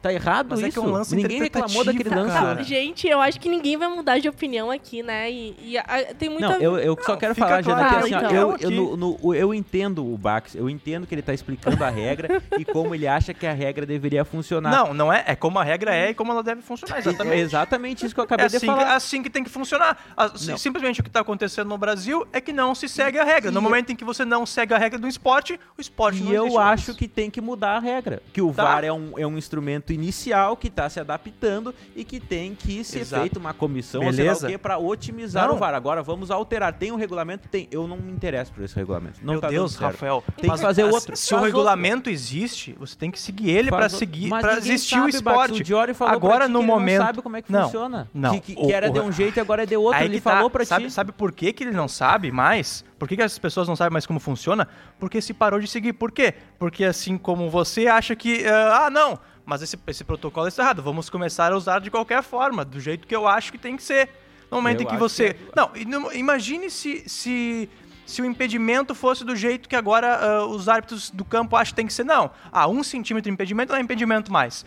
Tá 0.01 0.12
errado 0.12 0.48
Mas 0.50 0.60
isso? 0.60 0.67
é 0.67 0.72
que 0.72 0.79
é 0.79 0.81
um 0.81 0.91
lance 0.91 1.15
Ninguém 1.15 1.39
reclamou 1.39 1.84
daquele 1.84 2.10
lance. 2.10 2.34
cara. 2.34 2.63
Gente, 2.63 3.08
eu 3.08 3.22
acho 3.22 3.39
que 3.39 3.48
ninguém 3.48 3.77
vai 3.77 3.88
mudar 3.88 4.17
de 4.17 4.27
opinião 4.27 4.72
aqui, 4.72 5.03
né? 5.03 5.29
E, 5.31 5.55
e 5.62 5.77
a- 5.77 5.84
tem 6.17 6.27
muita. 6.27 6.50
Não, 6.50 6.55
eu, 6.60 6.77
eu 6.79 6.98
só 7.03 7.12
Não, 7.12 7.20
quero 7.20 7.36
falar, 7.36 7.62
Jana, 7.62 7.75
claro 7.88 8.03
que 8.03 8.10
que 8.10 8.15
assim, 8.15 8.25
então. 8.25 8.36
eu, 8.36 8.58
eu, 8.60 8.72
no- 8.72 8.98
no- 9.22 9.36
eu 9.36 9.53
entendo 9.53 10.03
o 10.12 10.17
Bax, 10.17 10.55
eu 10.55 10.67
entendo 10.70 11.05
que 11.05 11.13
ele 11.13 11.22
tá 11.22 11.34
explicando 11.34 11.84
a 11.84 11.89
regra 11.89 12.41
e 12.58 12.65
como 12.65 12.96
ele 12.96 13.08
acha 13.08 13.31
que 13.34 13.46
a 13.46 13.53
regra 13.53 13.86
deveria 13.86 14.25
funcionar. 14.25 14.72
Não, 14.72 14.93
não 14.93 15.13
é. 15.13 15.24
É 15.27 15.36
como 15.36 15.60
a 15.60 15.63
regra 15.63 15.93
é 15.96 16.10
e 16.10 16.13
como 16.15 16.31
ela 16.31 16.41
deve 16.41 16.62
funcionar. 16.63 16.96
É 16.96 17.00
Exatamente. 17.00 17.39
exatamente 17.39 18.05
isso 18.05 18.15
que 18.15 18.20
eu 18.20 18.24
É 18.24 18.25
acabei 18.25 18.46
assim, 18.48 18.58
de 18.58 18.62
que, 18.65 18.67
falar. 18.67 18.96
assim 18.96 19.22
que 19.24 19.29
tem 19.29 19.43
que 19.43 19.50
funcionar. 19.51 19.98
Si- 20.36 20.50
Não. 20.50 20.58
Simplesmente 20.58 21.00
o 21.00 21.03
que 21.03 21.10
está 21.10 21.20
acontecendo 21.20 21.67
no 21.67 21.77
Brasil 21.77 22.25
é 22.34 22.41
que 22.41 22.51
não 22.51 22.74
se 22.74 22.89
segue 22.89 23.20
a 23.20 23.24
regra. 23.24 23.51
No 23.51 23.60
E- 23.60 23.63
momento 23.63 23.91
em 23.91 23.96
que 23.96 24.03
você 24.03 24.25
não 24.25 24.46
segue 24.48 24.74
a 24.74 24.77
regra 24.79 24.98
do 24.98 25.08
esporte, 25.08 25.60
o 25.77 25.81
esporte 25.81 26.24
não 26.24 26.31
E 26.31 26.36
eu 26.36 26.43
existe 26.46 26.58
mais. 26.58 26.79
acho 26.79 26.96
que 26.96 27.08
tem 27.08 27.29
que 27.29 27.39
mudar 27.39 27.75
a 27.77 27.79
regra. 27.79 28.20
Que 28.34 28.41
o 28.41 28.51
Tá. 28.51 28.63
VAR 28.63 28.84
é 28.84 28.91
um, 28.91 29.13
é 29.17 29.27
um 29.27 29.38
instrumento 29.38 29.90
inicial 29.93 30.55
que 30.57 30.67
está 30.67 30.89
se 30.89 31.00
adaptando 31.00 31.74
e 31.95 32.03
que 32.03 32.19
tem 32.19 32.55
que 32.55 32.83
ser 32.83 33.00
Exato. 33.00 33.21
feita 33.21 33.39
uma 33.39 33.53
comissão 33.53 34.01
ou 34.03 34.12
Beleza. 34.12 34.48
o 34.48 34.50
quê 34.50 34.57
para 34.57 34.77
otimizar 34.77 35.48
Não. 35.48 35.55
o 35.55 35.57
VAR. 35.57 35.74
Agora 35.74 36.01
vamos 36.03 36.31
alterar. 36.31 36.74
Tem 36.74 36.91
um 36.91 36.95
regulamento? 36.95 37.48
Tem. 37.48 37.67
Eu 37.71 37.88
não 37.88 37.98
me 37.98 38.12
interesso 38.12 38.51
por 38.53 38.63
esse 38.63 38.75
regulamento. 38.75 39.19
Não 39.21 39.33
Meu 39.33 39.41
tá 39.41 39.50
Deus. 39.50 39.75
Rafael. 39.75 40.24
Tem 40.39 40.50
que 40.50 40.57
fazer 40.57 40.83
mas 40.83 40.93
outro. 40.93 41.15
Se 41.15 41.33
o 41.33 41.39
regulamento 41.39 42.10
existe, 42.10 42.75
você 42.79 42.95
tem 42.95 43.12
que 43.12 43.19
seguir 43.19 43.50
ele 43.50 43.69
para 43.69 43.83
outro. 43.86 43.98
seguir, 43.98 44.29
para 44.29 44.57
existir 44.57 44.95
sabe, 44.95 45.05
o 45.05 45.10
esporte. 45.10 45.62
O 45.62 45.63
Diori 45.63 45.93
falou 45.93 46.13
Agora, 46.13 46.48
no 46.48 46.62
momento- 46.63 47.00
não 47.00 47.05
sabe 47.07 47.21
como 47.21 47.38
é 47.38 47.41
que 47.41 47.51
Não, 47.51 47.63
funciona. 47.63 48.10
não. 48.13 48.31
Que, 48.39 48.55
que, 48.55 48.62
O- 48.62 48.67
que 48.67 48.74
era 48.74 48.89
o- 48.89 48.93
de 48.93 49.00
um 49.00 49.12
jeito 49.12 49.38
e 49.38 49.39
agora 49.39 49.63
é 49.63 49.65
de 49.65 49.75
outro. 49.77 50.00
Aí 50.00 50.05
ele 50.05 50.19
tá. 50.21 50.31
falou 50.31 50.51
sabe, 50.65 50.86
ti. 50.86 50.91
Sabe 50.91 51.12
por 51.12 51.31
que, 51.31 51.51
que 51.53 51.63
ele 51.63 51.71
não 51.71 51.88
sabe 51.88 52.31
mais? 52.31 52.83
Por 52.98 53.07
que, 53.07 53.15
que 53.15 53.21
as 53.24 53.38
pessoas 53.39 53.67
não 53.67 53.75
sabem 53.75 53.91
mais 53.93 54.05
como 54.05 54.19
funciona? 54.19 54.67
Porque 55.00 55.21
se 55.21 55.33
parou 55.33 55.60
de 55.60 55.67
seguir. 55.67 55.93
Por 55.93 56.12
quê? 56.12 56.33
Porque 56.60 56.83
assim 56.83 57.17
como 57.17 57.50
você 57.50 57.88
acha 57.88 58.15
que. 58.15 58.45
ah, 58.45 58.86
ah, 58.86 58.89
não, 58.89 59.17
mas 59.45 59.62
esse, 59.62 59.77
esse 59.88 60.03
protocolo 60.03 60.48
está 60.48 60.63
errado. 60.63 60.81
Vamos 60.81 61.10
começar 61.10 61.51
a 61.51 61.55
usar 61.55 61.79
de 61.79 61.91
qualquer 61.91 62.24
forma, 62.24 62.63
do 62.63 62.79
jeito 62.79 63.07
que 63.07 63.15
eu 63.15 63.27
acho 63.27 63.51
que 63.51 63.57
tem 63.57 63.75
que 63.75 63.83
ser. 63.83 64.10
No 64.50 64.57
momento 64.57 64.81
Eu 64.81 64.88
em 64.88 64.89
que 64.89 64.98
você. 64.98 65.33
que 65.33 65.51
Não, 65.55 65.71
imagine 66.13 66.69
se. 66.69 67.07
se 67.07 67.69
se 68.03 68.21
o 68.21 68.25
impedimento 68.25 68.93
fosse 68.93 69.24
do 69.24 69.33
jeito 69.36 69.69
que 69.69 69.75
agora 69.75 70.15
ah, 70.15 70.45
os 70.45 70.67
árbitros 70.67 71.10
do 71.10 71.24
campo 71.24 71.55
acham 71.55 71.71
que 71.71 71.75
tem 71.75 71.88
que 71.88 71.93
ser, 71.93 72.03
não. 72.03 72.29
Ah, 72.51 72.67
um 72.67 72.83
centímetro 72.83 73.29
de 73.29 73.33
impedimento 73.33 73.71
não 73.71 73.79
é 73.79 73.81
impedimento 73.81 74.29
mais. 74.31 74.65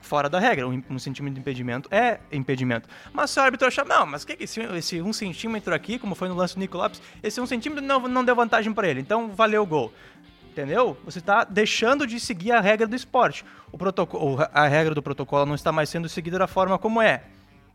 Fora 0.00 0.28
da 0.28 0.40
regra, 0.40 0.66
um, 0.66 0.82
um 0.88 0.98
centímetro 0.98 1.34
de 1.34 1.40
impedimento 1.40 1.88
é 1.92 2.18
impedimento. 2.32 2.88
Mas 3.12 3.30
se 3.30 3.38
o 3.38 3.42
árbitro 3.42 3.68
achar, 3.68 3.84
não, 3.84 4.06
mas 4.06 4.22
o 4.22 4.26
que 4.26 4.36
que 4.36 4.44
esse, 4.44 4.60
esse 4.60 5.02
um 5.02 5.12
centímetro 5.12 5.74
aqui, 5.74 5.98
como 5.98 6.14
foi 6.14 6.28
no 6.28 6.34
lance 6.34 6.54
do 6.54 6.60
Nico 6.60 6.78
Lopes, 6.78 7.00
esse 7.22 7.40
um 7.40 7.46
centímetro 7.46 7.84
não, 7.84 8.00
não 8.08 8.24
deu 8.24 8.34
vantagem 8.34 8.72
para 8.72 8.88
ele, 8.88 9.00
então 9.00 9.28
valeu 9.28 9.62
o 9.62 9.66
gol. 9.66 9.92
Entendeu? 10.56 10.96
Você 11.04 11.18
está 11.18 11.44
deixando 11.44 12.06
de 12.06 12.18
seguir 12.18 12.50
a 12.50 12.62
regra 12.62 12.86
do 12.86 12.96
esporte. 12.96 13.44
O 13.70 13.76
protocolo, 13.76 14.38
a 14.54 14.66
regra 14.66 14.94
do 14.94 15.02
protocolo 15.02 15.44
não 15.44 15.54
está 15.54 15.70
mais 15.70 15.90
sendo 15.90 16.08
seguida 16.08 16.38
da 16.38 16.46
forma 16.46 16.78
como 16.78 17.02
é. 17.02 17.24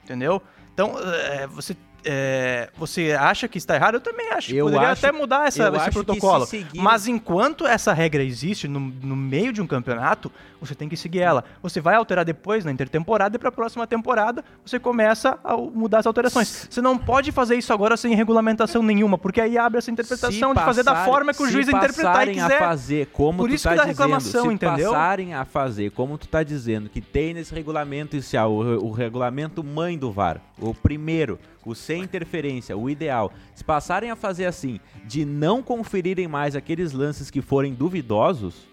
Entendeu? 0.03 0.41
Então, 0.73 0.95
é, 0.97 1.45
você, 1.45 1.77
é, 2.05 2.69
você 2.77 3.11
acha 3.13 3.47
que 3.47 3.57
está 3.57 3.75
errado? 3.75 3.95
Eu 3.95 4.01
também 4.01 4.29
acho. 4.31 4.47
que 4.49 4.55
Eu 4.57 4.65
Poderia 4.65 4.89
acho- 4.89 5.05
até 5.05 5.15
mudar 5.17 5.47
essa, 5.47 5.69
esse 5.75 5.91
protocolo. 5.91 6.45
se 6.45 6.59
seguir- 6.59 6.79
Mas 6.79 7.07
enquanto 7.07 7.65
essa 7.67 7.93
regra 7.93 8.23
existe 8.23 8.67
no, 8.67 8.79
no 8.79 9.15
meio 9.15 9.51
de 9.53 9.61
um 9.61 9.67
campeonato, 9.67 10.31
você 10.59 10.75
tem 10.75 10.87
que 10.89 10.95
seguir 10.97 11.19
ela. 11.19 11.43
Você 11.61 11.79
vai 11.81 11.95
alterar 11.95 12.23
depois 12.25 12.63
na 12.65 12.71
intertemporada 12.71 13.35
e 13.35 13.39
para 13.39 13.49
a 13.49 13.51
próxima 13.51 13.85
temporada 13.87 14.43
você 14.65 14.79
começa 14.79 15.39
a 15.43 15.55
mudar 15.57 15.99
as 15.99 16.05
alterações. 16.07 16.67
Você 16.69 16.81
não 16.81 16.97
pode 16.97 17.31
fazer 17.31 17.55
isso 17.55 17.73
agora 17.73 17.97
sem 17.97 18.13
regulamentação 18.15 18.83
nenhuma, 18.83 19.17
porque 19.17 19.41
aí 19.41 19.57
abre 19.57 19.77
essa 19.79 19.89
interpretação 19.91 20.31
Se 20.31 20.55
de 20.59 20.63
fazer 20.65 20.83
da 20.83 21.03
forma 21.05 21.33
que 21.33 21.41
o 21.43 21.49
juiz 21.49 21.67
interpretar 21.67 22.27
e 22.27 22.33
quiser. 22.33 22.55
a 22.57 22.59
fazer 22.59 23.07
como 23.07 23.39
Por 23.39 23.49
tu 23.49 23.55
isso 23.55 23.63
tá 23.63 23.71
que 23.71 23.75
dá 23.77 23.81
dizendo, 23.83 23.97
reclamação, 23.97 24.45
se 24.47 24.53
entendeu? 24.53 24.91
passarem 24.91 25.33
a 25.33 25.45
fazer 25.45 25.91
como 25.91 26.17
tu 26.17 26.27
tá 26.27 26.43
dizendo, 26.43 26.89
que 26.89 27.01
tem 27.01 27.33
nesse 27.33 27.53
regulamento 27.53 28.15
inicial, 28.15 28.51
o, 28.51 28.85
o 28.87 28.91
regulamento 28.91 29.63
mãe 29.63 29.97
do 29.97 30.11
VAR, 30.11 30.39
o 30.59 30.73
primeiro, 30.73 31.39
o 31.65 31.75
sem 31.75 32.03
interferência, 32.03 32.77
o 32.77 32.89
ideal, 32.89 33.31
se 33.53 33.63
passarem 33.63 34.09
a 34.09 34.15
fazer 34.15 34.45
assim, 34.45 34.79
de 35.05 35.25
não 35.25 35.61
conferirem 35.61 36.27
mais 36.27 36.55
aqueles 36.55 36.91
lances 36.91 37.29
que 37.29 37.41
forem 37.41 37.73
duvidosos, 37.73 38.67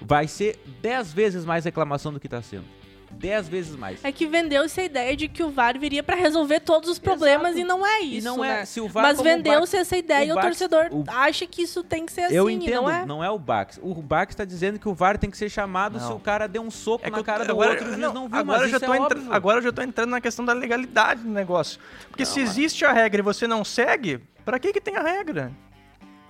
vai 0.00 0.26
ser 0.26 0.58
10 0.80 1.12
vezes 1.12 1.44
mais 1.44 1.64
reclamação 1.64 2.12
do 2.12 2.20
que 2.20 2.28
tá 2.28 2.40
sendo. 2.42 2.79
10 3.10 3.48
vezes 3.48 3.76
mais. 3.76 4.02
É 4.04 4.10
que 4.12 4.26
vendeu-se 4.26 4.80
a 4.80 4.84
ideia 4.84 5.16
de 5.16 5.28
que 5.28 5.42
o 5.42 5.50
VAR 5.50 5.78
viria 5.78 6.02
pra 6.02 6.16
resolver 6.16 6.60
todos 6.60 6.88
os 6.88 6.98
problemas 6.98 7.48
Exato. 7.52 7.60
e 7.60 7.64
não 7.64 7.86
é 7.86 8.02
E 8.02 8.16
isso, 8.18 8.26
não 8.26 8.44
é, 8.44 8.48
né? 8.60 8.64
se 8.64 8.80
o 8.80 8.88
VAR 8.88 9.02
Mas 9.04 9.20
vendeu-se 9.20 9.76
essa 9.76 9.96
ideia 9.96 10.32
o 10.34 10.36
e 10.36 10.38
o 10.38 10.40
torcedor 10.40 10.88
o- 10.90 11.04
acha 11.08 11.46
que 11.46 11.62
isso 11.62 11.82
tem 11.82 12.06
que 12.06 12.12
ser 12.12 12.22
assim, 12.22 12.34
Eu 12.34 12.48
e 12.48 12.54
entendo, 12.54 12.82
não 13.06 13.22
é? 13.22 13.30
o 13.30 13.38
Bax. 13.38 13.78
O 13.82 13.94
Bax 13.94 14.34
tá 14.34 14.44
dizendo 14.44 14.78
que 14.78 14.88
o 14.88 14.94
VAR 14.94 15.18
tem 15.18 15.30
que 15.30 15.36
ser 15.36 15.48
chamado 15.50 15.98
Não. 15.98 16.06
se 16.06 16.12
o 16.12 16.18
cara 16.18 16.46
deu 16.46 16.62
um 16.62 16.70
soco 16.70 17.04
É 17.06 17.10
que 17.10 17.16
na 17.16 17.22
cara 17.22 17.44
do 17.44 17.50
agora, 17.50 17.70
outro 17.70 17.84
e 17.84 17.88
o 17.88 17.92
juiz 17.92 18.06
não, 18.06 18.14
não 18.14 18.28
viu, 18.28 18.38
agora 18.38 18.58
mas 18.58 18.62
eu 18.62 18.68
já 18.68 18.76
isso 18.78 18.86
tô 18.86 18.94
é 18.94 18.96
entra- 18.98 19.18
óbvio. 19.18 19.32
agora 19.34 19.58
eu 19.58 19.62
já 19.62 19.72
tô 19.72 19.82
entrando 19.82 20.10
na 20.10 20.20
questão 20.20 20.44
da 20.44 20.52
legalidade 20.52 21.22
do 21.22 21.28
negócio. 21.30 21.78
Porque 22.08 22.24
se 22.24 22.40
existe 22.40 22.84
a 22.84 22.92
regra 22.92 23.20
e 23.20 23.22
você 23.24 23.46
não 23.46 23.64
segue, 23.64 24.20
pra 24.44 24.58
que 24.58 24.72
que 24.72 24.80
tem 24.80 24.96
a 24.96 25.02
regra? 25.02 25.52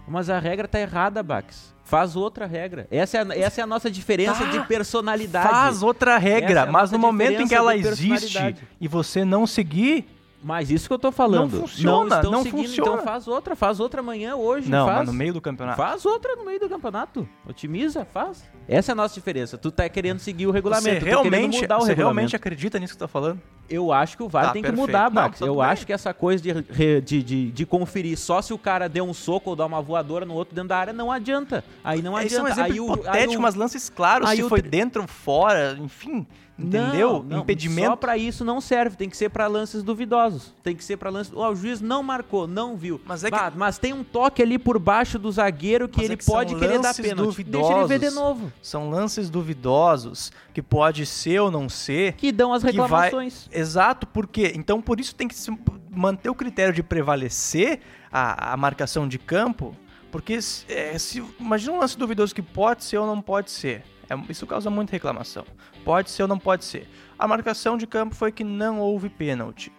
Mas 0.09 0.29
a 0.31 0.39
regra 0.39 0.67
tá 0.67 0.81
errada, 0.81 1.23
Bax. 1.23 1.75
Faz 1.85 2.15
outra 2.15 2.47
regra. 2.47 2.87
Essa 2.91 3.19
é 3.19 3.21
a, 3.23 3.39
essa 3.39 3.61
é 3.61 3.65
a 3.65 3.67
nossa 3.67 3.91
diferença 3.91 4.45
Tá. 4.45 4.51
de 4.51 4.61
personalidade. 4.67 5.49
Faz 5.49 5.83
outra 5.83 6.19
regra, 6.19 6.61
é 6.61 6.67
mas 6.67 6.91
no 6.93 6.99
momento 6.99 7.43
em 7.43 7.49
que 7.49 7.55
ela 7.55 7.77
existe 7.77 8.57
e 8.81 8.87
você 8.87 9.25
não 9.25 9.47
seguir, 9.47 10.09
Mas 10.43 10.71
isso 10.71 10.89
que 10.89 10.95
eu 10.95 10.99
tô 10.99 11.13
falando. 11.13 11.53
Não 11.53 11.61
funciona, 11.61 12.17
estão 12.17 12.31
não 12.33 12.43
seguindo, 12.43 12.67
funciona. 12.67 12.93
então 12.93 13.05
faz 13.05 13.29
outra. 13.29 13.55
Faz 13.55 13.79
outra 13.79 14.01
amanhã, 14.01 14.37
hoje. 14.37 14.71
não, 14.71 14.87
faz. 14.87 15.07
no 15.07 15.13
meio 15.13 15.35
do 15.35 15.41
campeonato. 15.41 15.77
Faz 15.77 16.07
outra 16.07 16.35
no 16.35 16.45
meio 16.47 16.59
do 16.59 16.69
campeonato. 16.69 17.29
Otimiza, 17.47 18.07
faz. 18.07 18.43
Essa 18.67 18.93
é 18.93 18.95
a 18.95 18.97
nossa 18.97 19.15
diferença. 19.15 19.59
Tu 19.59 19.71
tá 19.71 19.87
querendo 19.89 20.19
seguir 20.19 20.47
o 20.47 20.51
regulamento. 20.51 21.01
Você 21.01 21.11
realmente, 21.11 21.61
mudar 21.61 21.77
o 21.77 21.81
você 21.81 21.89
regulamento. 21.89 21.99
realmente 21.99 22.37
acredita 22.37 22.79
nisso 22.79 22.95
que 22.95 22.99
você 22.99 23.05
tá 23.05 23.09
falando? 23.09 23.39
Eu 23.69 23.93
acho 23.93 24.17
que 24.17 24.23
o 24.23 24.29
VAR 24.29 24.47
Tá, 24.47 24.53
tem 24.53 24.63
perfeito. 24.63 24.81
que 24.83 24.87
mudar, 24.93 25.11
Não, 25.11 25.23
Max. 25.23 25.39
tudo 25.39 25.49
eu 25.49 25.55
bem. 25.57 25.65
acho 25.65 25.87
que 25.87 25.93
essa 25.93 26.13
coisa 26.15 26.43
de, 26.43 27.01
de, 27.03 27.23
de, 27.23 27.51
de 27.53 27.67
conferir 27.67 28.17
só 28.19 28.41
se 28.43 28.53
o 28.55 28.59
cara 28.59 28.89
deu 28.89 29.05
um 29.05 29.13
soco 29.15 29.51
ou 29.51 29.57
dá 29.57 29.67
uma 29.67 29.81
voadora 29.83 30.25
no 30.25 30.35
outro 30.35 30.55
dentro 30.55 30.71
da 30.71 30.77
área 30.79 30.93
não 30.93 31.13
adianta. 31.13 31.63
Aí 31.85 32.01
não 32.03 32.19
Esse 32.19 32.37
é 32.37 32.43
um 32.43 32.47
adianta. 32.47 32.63
exemplo 32.69 32.73
aí 32.73 32.81
o, 32.81 32.85
hipotético, 32.95 33.31
aí 33.31 33.37
o- 33.37 33.41
mas 33.43 33.55
lances 33.55 33.89
claros, 33.91 34.29
aí 34.29 34.39
se 34.39 34.43
o 34.43 34.49
foi 34.49 34.63
dentro 34.63 35.03
ou 35.03 35.07
fora, 35.09 35.77
enfim, 35.81 36.27
entendeu? 36.67 37.13
Não, 37.15 37.23
não, 37.23 37.37
Só 37.39 37.43
Impedimento. 37.43 37.97
pra 37.97 38.17
isso 38.17 38.45
não 38.45 38.61
serve, 38.61 38.97
tem 38.97 39.09
que 39.09 39.17
ser 39.17 39.29
pra 39.31 39.47
lances 39.47 39.83
duvidosos. 39.83 40.53
Tem 40.63 40.75
que 40.77 40.85
ser 40.85 40.97
pra 40.97 41.11
lances. 41.11 41.33
Ó, 41.35 41.51
o 41.51 41.55
juiz 41.57 41.81
não 41.81 42.03
marcou, 42.03 42.47
não 42.47 42.77
viu. 42.77 43.01
Mas 43.05 43.25
é 43.25 43.31
que- 43.31 43.37
Bah, 43.37 43.53
mas 43.55 43.79
tem 43.79 43.93
um 43.93 44.05
toque 44.05 44.43
ali 44.43 44.59
por 44.59 44.79
baixo 44.79 45.19
do 45.19 45.31
zagueiro 45.31 45.89
que 45.89 45.99
Mas 45.99 46.05
ele 46.07 46.15
é 46.15 46.17
que 46.17 46.25
pode 46.27 46.55
querer 46.57 46.79
dar 46.81 46.95
pênalti. 46.95 47.43
Deixa 47.45 47.73
ele 47.73 47.87
ver 47.87 47.99
de 47.99 48.07
duvidosos. 48.07 48.15
novo. 48.15 48.53
São 48.63 48.91
lances 48.91 49.31
duvidosos, 49.31 50.33
que 50.55 50.63
pode 50.63 51.07
ser 51.07 51.41
ou 51.41 51.51
não 51.51 51.69
ser. 51.69 52.15
Que 52.15 52.33
dão 52.33 52.53
as 52.53 52.63
que 52.63 52.73
vai- 52.73 52.83
reclamações. 53.11 53.49
Exato, 53.53 54.07
por 54.07 54.27
quê? 54.27 54.53
Então, 54.55 54.81
por 54.81 54.99
isso 55.01 55.15
tem 55.15 55.29
que 55.29 55.35
se 55.35 55.51
manter 55.91 56.29
o 56.31 56.35
critério 56.35 56.73
de 56.73 56.83
prevalecer 56.83 57.81
a, 58.13 58.53
a 58.53 58.57
marcação 58.57 59.07
de 59.09 59.19
campo, 59.19 59.75
porque 60.11 60.41
se, 60.41 60.65
é, 60.69 60.99
se- 60.99 61.23
imagina 61.39 61.73
um 61.73 61.79
lance 61.81 61.97
duvidoso 61.99 62.35
que 62.35 62.43
pode 62.43 62.85
ser 62.85 62.99
ou 62.99 63.07
não 63.07 63.21
pode 63.21 63.51
ser. 63.51 63.83
É, 64.09 64.15
isso 64.29 64.45
causa 64.47 64.69
muita 64.69 64.91
reclamação. 64.93 65.45
Pode 65.85 66.11
ser 66.11 66.23
ou 66.23 66.29
não 66.29 66.39
pode 66.39 66.65
ser. 66.65 66.89
A 67.19 67.27
marcação 67.27 67.77
de 67.77 67.87
campo 67.87 68.15
foi 68.15 68.31
que 68.33 68.45
não 68.45 68.79
houve 68.81 69.09
pênalti. 69.09 69.73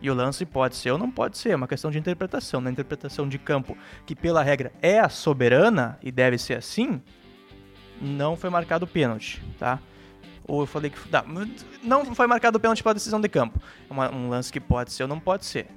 E 0.00 0.10
o 0.10 0.14
lance 0.14 0.44
pode 0.44 0.74
ser 0.74 0.90
ou 0.90 0.98
não 0.98 1.10
pode 1.10 1.38
ser, 1.38 1.50
é 1.50 1.56
uma 1.56 1.68
questão 1.68 1.90
de 1.90 1.98
interpretação. 1.98 2.60
Na 2.60 2.70
interpretação 2.70 3.28
de 3.28 3.38
campo, 3.38 3.76
que 4.04 4.16
pela 4.16 4.42
regra 4.42 4.72
é 4.82 4.98
a 4.98 5.08
soberana 5.08 5.96
e 6.02 6.10
deve 6.10 6.38
ser 6.38 6.54
assim, 6.54 7.00
não 8.00 8.36
foi 8.36 8.50
marcado 8.50 8.86
pênalti, 8.86 9.40
tá? 9.58 9.78
Ou 10.44 10.62
eu 10.62 10.66
falei 10.66 10.90
que. 10.90 10.98
Não, 11.84 12.04
não 12.04 12.14
foi 12.16 12.26
marcado 12.26 12.58
pênalti 12.58 12.82
pela 12.82 12.94
decisão 12.94 13.20
de 13.20 13.28
campo. 13.28 13.60
É 13.88 13.92
uma- 13.92 14.12
um 14.12 14.28
lance 14.28 14.52
que 14.52 14.58
pode 14.58 14.92
ser 14.92 15.04
ou 15.04 15.08
não 15.08 15.20
pode 15.20 15.44
ser. 15.44 15.68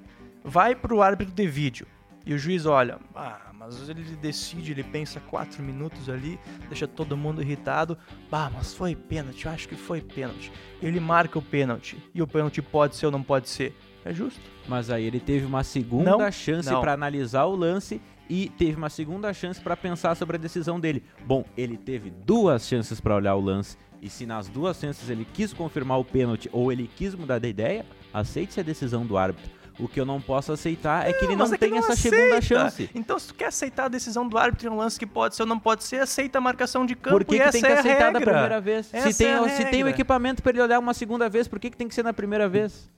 Vai 0.44 0.74
pro 0.74 1.04
árbitro 1.04 1.34
de 1.36 1.48
vídeo 1.48 1.86
e 2.26 2.34
o 2.34 2.38
juiz 2.38 2.66
olha. 2.66 2.98
Ah, 3.16 3.45
mas 3.66 3.90
ele 3.90 4.04
decide, 4.18 4.72
ele 4.72 4.84
pensa 4.84 5.20
quatro 5.20 5.64
minutos 5.64 6.10
ali, 6.10 6.40
deixa 6.68 6.88
todo 6.88 7.18
mundo 7.18 7.42
irritado. 7.42 7.98
Bah, 8.30 8.52
mas 8.54 8.74
foi 8.74 8.96
pênalti, 8.96 9.46
eu 9.46 9.52
acho 9.52 9.68
que 9.68 9.76
foi 9.76 10.02
pênalti. 10.02 10.52
Ele 10.82 11.00
marca 11.00 11.40
o 11.40 11.42
pênalti. 11.42 11.98
E 12.14 12.22
o 12.22 12.28
pênalti 12.28 12.62
pode 12.62 12.96
ser 12.96 13.08
ou 13.08 13.12
não 13.12 13.24
pode 13.24 13.50
ser. 13.50 13.76
É 14.04 14.14
justo. 14.14 14.40
Mas 14.68 14.92
aí 14.92 15.04
ele 15.04 15.20
teve 15.20 15.46
uma 15.46 15.64
segunda 15.64 16.12
Não, 16.12 16.32
chance 16.32 16.70
pra 16.70 16.94
analisar 16.94 17.46
o 17.46 17.56
lance 17.56 18.00
e 18.30 18.50
teve 18.50 18.78
uma 18.78 18.90
segunda 18.90 19.34
chance 19.34 19.60
pra 19.60 19.76
pensar 19.76 20.16
sobre 20.16 20.38
a 20.38 20.40
decisão 20.40 20.80
dele. 20.80 21.04
Bom, 21.26 21.44
ele 21.58 21.76
teve 21.76 22.12
duas 22.12 22.68
chances 22.68 23.02
pra 23.02 23.16
olhar 23.16 23.36
o 23.36 23.42
lance 23.42 23.78
e 24.00 24.10
se 24.10 24.28
nas 24.28 24.48
duas 24.48 24.80
chances 24.80 25.10
ele 25.10 25.26
quis 25.34 25.54
confirmar 25.54 26.00
o 26.00 26.06
pênalti 26.06 26.48
ou 26.52 26.72
ele 26.72 26.88
quis 26.96 27.16
mudar 27.16 27.40
de 27.40 27.48
ideia, 27.48 27.84
aceite 28.14 28.60
a 28.60 28.64
decisão 28.64 29.04
do 29.06 29.18
árbitro. 29.18 29.50
O 29.78 29.90
que 29.90 30.00
eu 30.00 30.06
não 30.06 30.22
posso 30.22 30.54
aceitar 30.54 31.06
é 31.08 31.12
que 31.12 31.26
ele 31.26 31.36
não 31.36 31.54
é 31.54 31.58
tem 31.58 31.78
essa 31.78 31.92
aceita. 31.94 32.16
segunda 32.16 32.42
chance. 32.42 32.90
Então, 32.96 33.20
se 33.20 33.28
tu 33.28 33.34
quer 33.34 33.48
aceitar 33.48 33.86
a 33.86 33.88
decisão 33.90 34.26
do 34.28 34.38
árbitro 34.38 34.70
em 34.70 34.72
um 34.72 34.78
lance 34.78 34.98
que 34.98 35.06
pode 35.06 35.36
ser 35.36 35.44
ou 35.44 35.48
não 35.48 35.60
pode 35.60 35.84
ser, 35.84 35.98
aceita 35.98 36.38
a 36.38 36.42
marcação 36.42 36.86
de 36.86 36.96
campo 36.96 37.18
Por 37.18 37.26
que, 37.26 37.36
que 37.36 37.42
essa 37.42 37.52
tem 37.52 37.62
que 37.62 37.68
é 37.68 37.80
aceitar 37.80 38.12
da 38.14 38.22
primeira 38.22 38.62
vez? 38.62 38.90
Essa 38.94 39.12
Se 39.12 39.18
tem, 39.18 39.34
é 39.34 39.50
se 39.50 39.66
tem 39.66 39.84
o 39.84 39.88
equipamento 39.90 40.42
pra 40.42 40.52
ele 40.52 40.62
olhar 40.62 40.80
uma 40.80 40.94
segunda 40.94 41.28
vez, 41.28 41.48
por 41.48 41.60
que, 41.60 41.70
que 41.70 41.76
tem 41.76 41.90
que 41.90 41.96
ser 41.96 42.04
na 42.04 42.14
primeira 42.14 42.48
vez? 42.48 42.90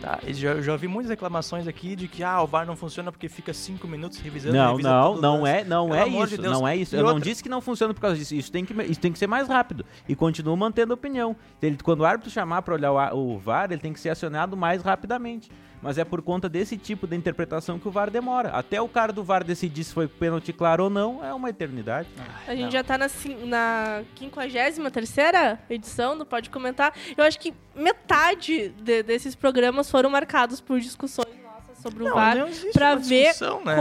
Tá, 0.00 0.18
já, 0.28 0.60
já 0.60 0.72
ouvi 0.72 0.86
muitas 0.86 1.08
reclamações 1.08 1.66
aqui 1.66 1.96
de 1.96 2.08
que 2.08 2.22
ah, 2.22 2.42
o 2.42 2.46
VAR 2.46 2.66
não 2.66 2.76
funciona 2.76 3.10
porque 3.10 3.26
fica 3.26 3.54
cinco 3.54 3.88
minutos 3.88 4.18
revisando. 4.18 4.54
Não, 4.54 4.70
revisa 4.72 4.90
não, 4.90 5.16
não 5.20 5.40
lance. 5.42 5.52
é, 5.60 5.64
não 5.64 5.88
Pelo 5.88 5.98
é 5.98 6.08
isso, 6.08 6.36
de 6.36 6.42
não 6.42 6.68
é 6.68 6.76
isso. 6.76 6.94
E 6.94 6.98
Eu 6.98 7.02
não 7.04 7.14
outra- 7.14 7.24
disse 7.24 7.42
que 7.42 7.48
não 7.48 7.60
funciona 7.62 7.94
por 7.94 8.00
causa 8.00 8.16
disso. 8.16 8.34
Isso 8.34 8.52
tem 8.52 8.66
que, 8.66 8.74
isso 8.82 9.00
tem 9.00 9.10
que 9.10 9.18
ser 9.18 9.26
mais 9.26 9.48
rápido. 9.48 9.84
E 10.06 10.14
continuo 10.14 10.54
mantendo 10.58 10.92
a 10.92 10.94
opinião. 10.94 11.34
Ele, 11.62 11.78
quando 11.82 12.00
o 12.00 12.04
árbitro 12.04 12.30
chamar 12.30 12.60
para 12.60 12.74
olhar 12.74 12.92
o, 13.14 13.34
o 13.34 13.38
VAR, 13.38 13.72
ele 13.72 13.80
tem 13.80 13.94
que 13.94 14.00
ser 14.00 14.10
acionado 14.10 14.54
mais 14.56 14.82
rapidamente. 14.82 15.50
Mas 15.84 15.98
é 15.98 16.04
por 16.04 16.22
conta 16.22 16.48
desse 16.48 16.78
tipo 16.78 17.06
de 17.06 17.14
interpretação 17.14 17.78
que 17.78 17.86
o 17.86 17.90
VAR 17.90 18.10
demora. 18.10 18.48
Até 18.48 18.80
o 18.80 18.88
cara 18.88 19.12
do 19.12 19.22
VAR 19.22 19.44
decidir 19.44 19.84
se 19.84 19.92
foi 19.92 20.08
pênalti 20.08 20.50
claro 20.50 20.84
ou 20.84 20.90
não, 20.90 21.22
é 21.22 21.32
uma 21.34 21.50
eternidade. 21.50 22.08
A 22.48 22.52
gente 22.54 22.64
Não. 22.64 22.70
já 22.70 22.82
tá 22.82 22.96
na, 22.96 23.06
na 23.44 24.02
53 24.18 25.58
edição 25.68 26.16
do 26.16 26.24
Pode 26.24 26.48
Comentar. 26.48 26.94
Eu 27.16 27.22
acho 27.22 27.38
que 27.38 27.52
metade 27.74 28.70
de- 28.70 29.02
desses 29.02 29.34
programas 29.34 29.90
foram 29.90 30.08
marcados 30.08 30.60
por 30.60 30.80
discussões 30.80 31.28
nossas 31.42 31.78
sobre 31.82 32.02
o 32.02 32.06
Não, 32.08 32.14
VAR. 32.14 32.36
não 32.36 32.48
existe 32.48 32.72
pra 32.72 32.92
uma 32.92 32.96
ver 32.96 33.22
discussão, 33.28 33.62
né? 33.64 33.76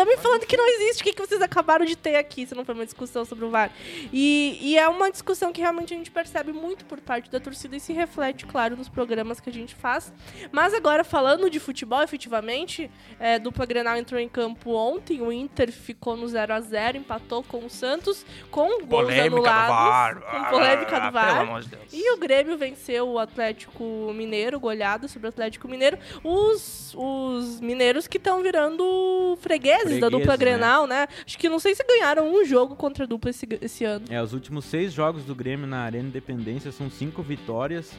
Co- 0.00 0.10
também 0.10 0.16
falando 0.18 0.46
que 0.46 0.56
não 0.56 0.66
existe. 0.68 1.00
O 1.02 1.04
que, 1.04 1.12
que 1.12 1.20
vocês 1.26 1.40
acabaram 1.42 1.84
de 1.84 1.96
ter 1.96 2.16
aqui, 2.16 2.46
se 2.46 2.54
não 2.54 2.64
foi 2.64 2.74
uma 2.74 2.84
discussão 2.84 3.24
sobre 3.24 3.44
o 3.44 3.50
VAR? 3.50 3.70
E, 4.12 4.58
e 4.60 4.78
é 4.78 4.88
uma 4.88 5.10
discussão 5.10 5.52
que 5.52 5.60
realmente 5.60 5.92
a 5.94 5.96
gente 5.96 6.10
percebe 6.10 6.52
muito 6.52 6.84
por 6.84 7.00
parte 7.00 7.30
da 7.30 7.38
torcida 7.40 7.76
e 7.76 7.80
se 7.80 7.92
reflete, 7.92 8.46
claro, 8.46 8.76
nos 8.76 8.88
programas 8.88 9.40
que 9.40 9.50
a 9.50 9.52
gente 9.52 9.74
faz. 9.74 10.12
Mas 10.52 10.72
agora, 10.74 11.04
falando 11.04 11.48
de 11.50 11.60
futebol, 11.60 12.02
efetivamente, 12.02 12.90
é, 13.18 13.38
dupla 13.38 13.66
Grenal 13.66 13.96
entrou 13.96 14.20
em 14.20 14.28
campo 14.28 14.72
ontem, 14.72 15.20
o 15.20 15.30
Inter 15.32 15.70
ficou 15.72 16.16
no 16.16 16.26
0 16.28 16.52
a 16.54 16.60
0 16.60 16.98
empatou 16.98 17.42
com 17.42 17.64
o 17.64 17.70
Santos, 17.70 18.24
com 18.50 18.68
gols 18.84 19.04
Polêmica 19.04 19.30
do 19.30 19.36
anulados. 19.36 19.68
VAR. 19.68 20.20
Com 20.30 20.50
polêmica 20.50 20.96
Ah, 20.96 21.00
do 21.08 21.12
VAR. 21.12 21.28
Pelo 21.30 21.40
amor 21.40 21.62
de 21.62 21.68
Deus. 21.68 21.82
E 21.92 22.12
o 22.12 22.16
Grêmio 22.16 22.56
venceu 22.56 23.08
o 23.08 23.18
Atlético 23.18 23.84
Mineiro, 24.14 24.58
goleado 24.58 25.08
sobre 25.08 25.26
o 25.26 25.30
Atlético 25.30 25.68
Mineiro. 25.68 25.98
Os, 26.24 26.94
os 26.96 27.60
mineiros 27.60 28.06
que 28.06 28.16
estão 28.16 28.42
virando 28.42 29.36
fregueses, 29.40 29.89
da 29.98 30.08
dupla 30.08 30.32
né? 30.32 30.36
Grenal, 30.36 30.86
né? 30.86 31.08
Acho 31.26 31.38
que 31.38 31.48
não 31.48 31.58
sei 31.58 31.74
se 31.74 31.82
ganharam 31.84 32.32
um 32.32 32.44
jogo 32.44 32.76
contra 32.76 33.04
a 33.04 33.06
dupla 33.06 33.30
esse, 33.30 33.46
esse 33.60 33.84
ano. 33.84 34.04
É, 34.10 34.22
os 34.22 34.32
últimos 34.32 34.64
seis 34.64 34.92
jogos 34.92 35.24
do 35.24 35.34
Grêmio 35.34 35.66
na 35.66 35.80
Arena 35.80 36.08
Independência 36.08 36.70
são 36.70 36.90
cinco 36.90 37.22
vitórias 37.22 37.92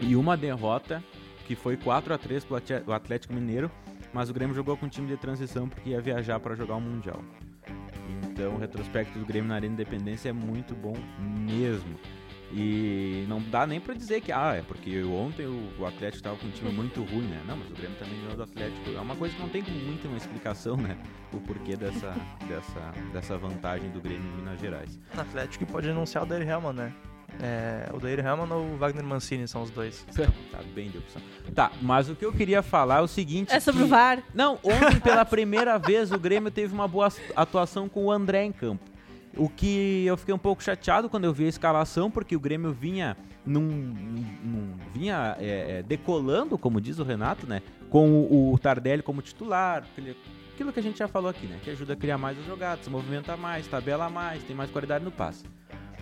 e 0.00 0.14
uma 0.14 0.36
derrota, 0.36 1.02
que 1.46 1.54
foi 1.54 1.76
4 1.76 2.14
a 2.14 2.18
3 2.18 2.44
pro 2.44 2.92
Atlético 2.92 3.34
Mineiro, 3.34 3.70
mas 4.12 4.30
o 4.30 4.34
Grêmio 4.34 4.54
jogou 4.54 4.76
com 4.76 4.88
time 4.88 5.08
de 5.08 5.16
transição 5.16 5.68
porque 5.68 5.90
ia 5.90 6.00
viajar 6.00 6.38
para 6.40 6.54
jogar 6.54 6.76
o 6.76 6.80
Mundial. 6.80 7.22
Então 8.30 8.54
o 8.54 8.58
retrospecto 8.58 9.18
do 9.18 9.24
Grêmio 9.24 9.48
na 9.48 9.56
Arena 9.56 9.74
Independência 9.74 10.28
é 10.28 10.32
muito 10.32 10.74
bom 10.74 10.94
mesmo. 11.18 11.98
E 12.52 13.24
não 13.28 13.40
dá 13.40 13.66
nem 13.66 13.80
pra 13.80 13.94
dizer 13.94 14.20
que, 14.20 14.30
ah, 14.30 14.54
é 14.54 14.62
porque 14.62 15.02
ontem 15.02 15.44
o, 15.46 15.72
o 15.78 15.86
Atlético 15.86 16.22
tava 16.22 16.36
com 16.36 16.46
um 16.46 16.50
time 16.50 16.70
muito 16.70 17.02
ruim, 17.02 17.22
né? 17.26 17.42
Não, 17.46 17.56
mas 17.56 17.68
o 17.70 17.74
Grêmio 17.74 17.96
também 17.98 18.20
ganhou 18.20 18.36
do 18.36 18.42
Atlético. 18.44 18.90
É 18.94 19.00
uma 19.00 19.16
coisa 19.16 19.34
que 19.34 19.42
não 19.42 19.48
tem 19.48 19.62
muito 19.62 20.06
uma 20.06 20.16
explicação, 20.16 20.76
né? 20.76 20.96
O 21.32 21.40
porquê 21.40 21.76
dessa, 21.76 22.14
dessa, 22.46 22.92
dessa 23.12 23.38
vantagem 23.38 23.90
do 23.90 24.00
Grêmio 24.00 24.22
em 24.30 24.36
Minas 24.36 24.60
Gerais. 24.60 25.00
O 25.16 25.20
Atlético 25.20 25.66
pode 25.66 25.88
anunciar 25.90 26.22
o 26.24 26.26
Daír 26.26 26.48
Helman, 26.48 26.72
né? 26.72 26.92
É, 27.42 27.90
o 27.92 27.98
Daír 27.98 28.20
Helman 28.24 28.48
ou 28.52 28.64
o 28.74 28.76
Wagner 28.76 29.04
Mancini 29.04 29.48
são 29.48 29.62
os 29.62 29.70
dois. 29.70 30.06
Tá 30.52 30.60
bem 30.72 30.88
de 30.90 30.98
opção. 30.98 31.20
Tá, 31.52 31.72
mas 31.82 32.08
o 32.08 32.14
que 32.14 32.24
eu 32.24 32.32
queria 32.32 32.62
falar 32.62 32.98
é 32.98 33.00
o 33.00 33.08
seguinte. 33.08 33.52
É 33.52 33.58
sobre 33.58 33.80
que- 33.80 33.86
o 33.86 33.90
VAR. 33.90 34.22
Não, 34.32 34.54
ontem 34.62 35.00
pela 35.02 35.24
primeira 35.24 35.76
vez 35.80 36.12
o 36.12 36.18
Grêmio 36.20 36.52
teve 36.52 36.72
uma 36.72 36.86
boa 36.86 37.08
atuação 37.34 37.88
com 37.88 38.04
o 38.04 38.12
André 38.12 38.44
em 38.44 38.52
campo. 38.52 38.84
O 39.36 39.48
que 39.48 40.04
eu 40.06 40.16
fiquei 40.16 40.34
um 40.34 40.38
pouco 40.38 40.62
chateado 40.62 41.08
quando 41.08 41.24
eu 41.24 41.32
vi 41.32 41.44
a 41.46 41.48
escalação, 41.48 42.10
porque 42.10 42.36
o 42.36 42.40
Grêmio 42.40 42.72
vinha 42.72 43.16
num, 43.44 43.60
num- 43.62 44.74
vinha 44.92 45.36
é, 45.38 45.78
é, 45.78 45.82
decolando, 45.82 46.56
como 46.56 46.80
diz 46.80 46.98
o 46.98 47.04
Renato, 47.04 47.46
né? 47.46 47.62
Com 47.90 48.10
o, 48.10 48.52
o 48.52 48.58
Tardelli 48.58 49.02
como 49.02 49.20
titular, 49.22 49.84
aquilo 50.52 50.72
que 50.72 50.80
a 50.80 50.82
gente 50.82 50.98
já 50.98 51.08
falou 51.08 51.30
aqui, 51.30 51.46
né? 51.46 51.58
Que 51.62 51.70
ajuda 51.70 51.94
a 51.94 51.96
criar 51.96 52.16
mais 52.18 52.38
as 52.38 52.44
jogadas, 52.46 52.84
se 52.84 52.90
movimenta 52.90 53.36
mais, 53.36 53.66
tabela 53.66 54.08
mais, 54.08 54.42
tem 54.44 54.54
mais 54.54 54.70
qualidade 54.70 55.04
no 55.04 55.10
passe. 55.10 55.44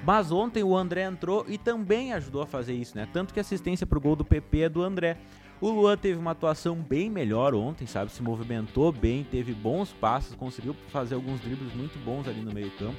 Mas 0.04 0.32
ontem 0.32 0.64
o 0.64 0.76
André 0.76 1.02
entrou 1.04 1.44
e 1.48 1.56
também 1.56 2.12
ajudou 2.12 2.42
a 2.42 2.46
fazer 2.46 2.74
isso, 2.74 2.96
né? 2.96 3.06
Tanto 3.12 3.32
que 3.32 3.38
a 3.38 3.42
assistência 3.42 3.86
pro 3.86 4.00
gol 4.00 4.16
do 4.16 4.24
PP 4.24 4.62
é 4.62 4.68
do 4.68 4.82
André. 4.82 5.16
O 5.62 5.70
Luan 5.70 5.96
teve 5.96 6.18
uma 6.18 6.32
atuação 6.32 6.74
bem 6.74 7.08
melhor 7.08 7.54
ontem, 7.54 7.86
sabe? 7.86 8.10
Se 8.10 8.20
movimentou 8.20 8.90
bem, 8.90 9.22
teve 9.22 9.54
bons 9.54 9.92
passos, 9.92 10.34
conseguiu 10.34 10.74
fazer 10.88 11.14
alguns 11.14 11.40
dribles 11.40 11.72
muito 11.72 11.96
bons 12.00 12.26
ali 12.26 12.40
no 12.40 12.52
meio-campo. 12.52 12.96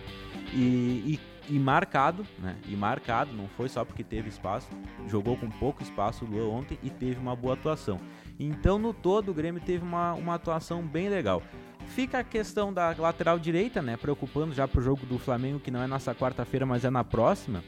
E, 0.54 1.20
e, 1.50 1.56
e 1.56 1.60
marcado, 1.60 2.26
né? 2.40 2.56
E 2.66 2.74
marcado, 2.74 3.34
não 3.34 3.50
foi 3.50 3.68
só 3.68 3.84
porque 3.84 4.02
teve 4.02 4.30
espaço, 4.30 4.70
jogou 5.10 5.36
com 5.36 5.50
pouco 5.50 5.84
espaço 5.84 6.24
o 6.24 6.28
Luan 6.30 6.48
ontem 6.48 6.80
e 6.82 6.90
teve 6.90 7.20
uma 7.20 7.36
boa 7.36 7.54
atuação. 7.54 8.00
Então, 8.40 8.80
no 8.80 8.94
todo, 8.94 9.32
o 9.32 9.34
Grêmio 9.34 9.62
teve 9.62 9.84
uma, 9.84 10.14
uma 10.14 10.36
atuação 10.36 10.82
bem 10.82 11.10
legal. 11.10 11.44
Fica 11.88 12.20
a 12.20 12.24
questão 12.24 12.72
da 12.72 12.96
lateral 12.98 13.38
direita, 13.38 13.82
né? 13.82 13.98
Preocupando 13.98 14.54
já 14.54 14.66
pro 14.70 14.82
jogo 14.82 15.06
do 15.06 15.20
Flamengo, 15.20 15.60
que 15.60 15.70
não 15.70 15.84
é 15.84 15.88
nessa 15.88 16.16
quarta-feira, 16.16 16.66
mas 16.66 16.86
é 16.86 16.90
na 16.90 17.04
próxima. 17.04 17.62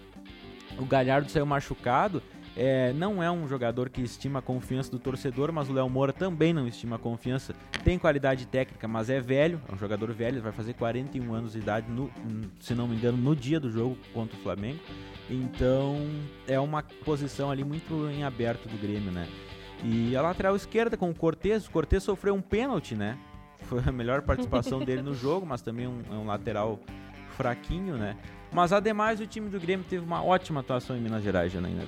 O 0.79 0.85
Galhardo 0.85 1.29
saiu 1.29 1.45
machucado. 1.45 2.23
É, 2.57 2.93
não 2.93 3.21
é 3.21 3.29
um 3.29 3.47
jogador 3.47 3.89
que 3.89 4.01
estima 4.01 4.39
a 4.39 4.41
confiança 4.41 4.89
do 4.89 4.97
torcedor, 4.97 5.51
mas 5.51 5.69
o 5.69 5.73
Léo 5.73 5.89
Moura 5.89 6.13
também 6.13 6.53
não 6.53 6.65
estima 6.67 6.95
a 6.95 6.99
confiança. 6.99 7.53
Tem 7.83 7.99
qualidade 7.99 8.45
técnica, 8.47 8.87
mas 8.87 9.09
é 9.09 9.19
velho, 9.19 9.61
é 9.67 9.73
um 9.73 9.77
jogador 9.77 10.11
velho, 10.13 10.41
vai 10.41 10.53
fazer 10.53 10.73
41 10.73 11.33
anos 11.33 11.51
de 11.51 11.59
idade, 11.59 11.91
no, 11.91 12.09
se 12.59 12.73
não 12.73 12.87
me 12.87 12.95
engano, 12.95 13.17
no 13.17 13.35
dia 13.35 13.59
do 13.59 13.69
jogo 13.69 13.97
contra 14.13 14.37
o 14.37 14.41
Flamengo. 14.41 14.79
Então 15.29 15.97
é 16.47 16.59
uma 16.59 16.81
posição 17.03 17.51
ali 17.51 17.63
muito 17.63 18.09
em 18.09 18.23
aberto 18.23 18.69
do 18.69 18.77
Grêmio, 18.77 19.11
né? 19.11 19.27
E 19.83 20.15
a 20.15 20.21
lateral 20.21 20.55
esquerda 20.55 20.95
com 20.95 21.09
o 21.09 21.15
Cortez, 21.15 21.67
o 21.67 21.71
Cortez 21.71 22.03
sofreu 22.03 22.33
um 22.33 22.41
pênalti, 22.41 22.95
né? 22.95 23.17
Foi 23.63 23.81
a 23.85 23.91
melhor 23.91 24.21
participação 24.21 24.79
dele 24.85 25.01
no 25.01 25.13
jogo, 25.13 25.45
mas 25.45 25.61
também 25.61 25.87
um, 25.87 26.01
é 26.09 26.15
um 26.15 26.25
lateral 26.25 26.79
fraquinho, 27.35 27.97
né? 27.97 28.15
Mas 28.55 28.71
ademais 28.71 29.19
o 29.19 29.27
time 29.27 29.49
do 29.49 29.59
Grêmio 29.59 29.85
teve 29.87 30.05
uma 30.05 30.23
ótima 30.23 30.61
atuação 30.61 30.95
em 30.95 31.01
Minas 31.01 31.21
Gerais, 31.21 31.51
Janaína. 31.51 31.83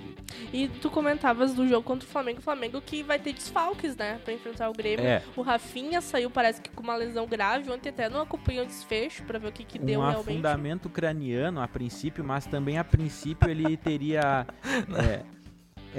E 0.51 0.67
tu 0.67 0.91
comentavas 0.91 1.53
do 1.53 1.65
jogo 1.65 1.81
contra 1.81 2.05
o 2.05 2.11
Flamengo. 2.11 2.39
O 2.39 2.41
Flamengo 2.41 2.81
que 2.81 3.01
vai 3.01 3.17
ter 3.17 3.31
desfalques, 3.31 3.95
né? 3.95 4.19
Pra 4.25 4.33
enfrentar 4.33 4.69
o 4.69 4.73
Grêmio. 4.73 5.05
É. 5.05 5.23
O 5.37 5.41
Rafinha 5.41 6.01
saiu, 6.01 6.29
parece 6.29 6.61
que 6.61 6.69
com 6.69 6.83
uma 6.83 6.97
lesão 6.97 7.25
grave. 7.25 7.71
Ontem 7.71 7.87
até 7.87 8.09
não 8.09 8.21
acompanhou 8.21 8.65
o 8.65 8.67
desfecho 8.67 9.23
pra 9.23 9.39
ver 9.39 9.47
o 9.47 9.51
que, 9.53 9.63
que 9.63 9.79
deu 9.79 10.01
um 10.01 10.03
realmente. 10.03 10.29
afundamento 10.29 10.89
craniano 10.89 11.61
a 11.61 11.67
princípio, 11.69 12.21
mas 12.21 12.45
também 12.45 12.77
a 12.77 12.83
princípio 12.83 13.49
ele 13.49 13.77
teria. 13.77 14.45
é, 15.09 15.23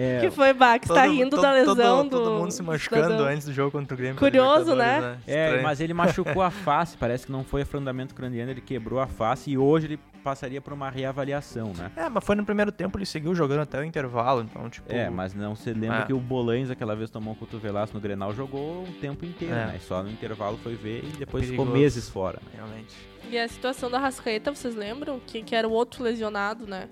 é, 0.00 0.20
Que 0.20 0.30
foi, 0.30 0.52
Bach? 0.52 0.80
Tá 0.80 0.86
Todo- 1.02 1.12
rindo 1.12 1.30
todo- 1.30 1.42
da 1.42 1.52
lesão 1.52 1.74
todo, 1.74 2.08
do. 2.10 2.18
todo 2.24 2.38
mundo 2.38 2.50
se 2.52 2.62
machucando 2.62 3.04
cidadão. 3.04 3.26
antes 3.26 3.46
do 3.46 3.52
jogo 3.52 3.70
contra 3.72 3.94
o 3.94 3.96
Grêmio. 3.98 4.16
Curioso, 4.16 4.66
pela 4.66 4.84
né? 5.00 5.18
é, 5.26 5.44
Estranho. 5.46 5.62
mas 5.62 5.80
ele 5.80 5.92
machucou 5.94 6.42
a 6.42 6.50
face, 6.50 6.96
parece 6.96 7.26
que 7.26 7.32
não 7.32 7.42
foi 7.44 7.62
afundamento 7.62 8.14
craniano, 8.14 8.50
ele 8.50 8.60
quebrou 8.60 9.00
a 9.00 9.06
face 9.06 9.50
e 9.50 9.58
hoje 9.58 9.86
ele 9.86 9.98
passaria 10.22 10.60
por 10.60 10.72
uma 10.72 10.90
reavaliação, 10.90 11.72
né? 11.76 11.90
É, 11.96 12.08
mas 12.08 12.22
foi 12.24 12.36
no 12.36 12.44
primeiro 12.44 12.70
tempo, 12.70 12.98
ele 12.98 13.06
seguiu 13.06 13.34
jogando 13.34 13.60
até 13.60 13.80
o 13.80 13.84
intervalo, 13.84 14.42
então, 14.42 14.68
tipo... 14.68 14.92
É, 14.92 15.08
mas 15.08 15.32
não 15.32 15.54
se 15.56 15.72
lembra 15.72 16.00
Ah. 16.00 16.06
que 16.06 16.12
o 16.12 16.18
Bolanhos 16.18 16.70
aquela 16.70 16.94
vez 16.94 17.08
tomou 17.08 17.32
um 17.32 17.36
cotovelaço 17.36 17.94
no 17.94 18.00
Grenal, 18.00 18.34
jogou 18.34 18.82
o 18.82 18.92
tempo 19.00 19.24
inteiro, 19.24 19.54
É. 19.54 19.66
né? 19.66 19.78
Só 19.80 20.02
no 20.02 20.10
intervalo 20.10 20.58
foi 20.62 20.74
ver 20.74 21.02
e 21.04 21.16
depois 21.16 21.44
ficou 21.44 21.64
Perigoso. 21.64 21.82
meses 21.82 22.08
fora. 22.08 22.40
Realmente. 22.54 22.94
E 23.30 23.38
a 23.38 23.48
situação 23.48 23.90
da 23.90 23.98
Rascaeta, 23.98 24.54
vocês 24.54 24.74
lembram? 24.74 25.18
Que, 25.26 25.42
que 25.42 25.54
era 25.54 25.66
o 25.68 25.72
outro 25.72 26.02
lesionado, 26.02 26.66
né? 26.66 26.88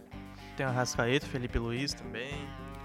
Tem 0.56 0.64
o 0.64 0.70
Rascaeta, 0.70 1.26
Felipe 1.26 1.58
Luiz 1.58 1.92
também. 1.92 2.30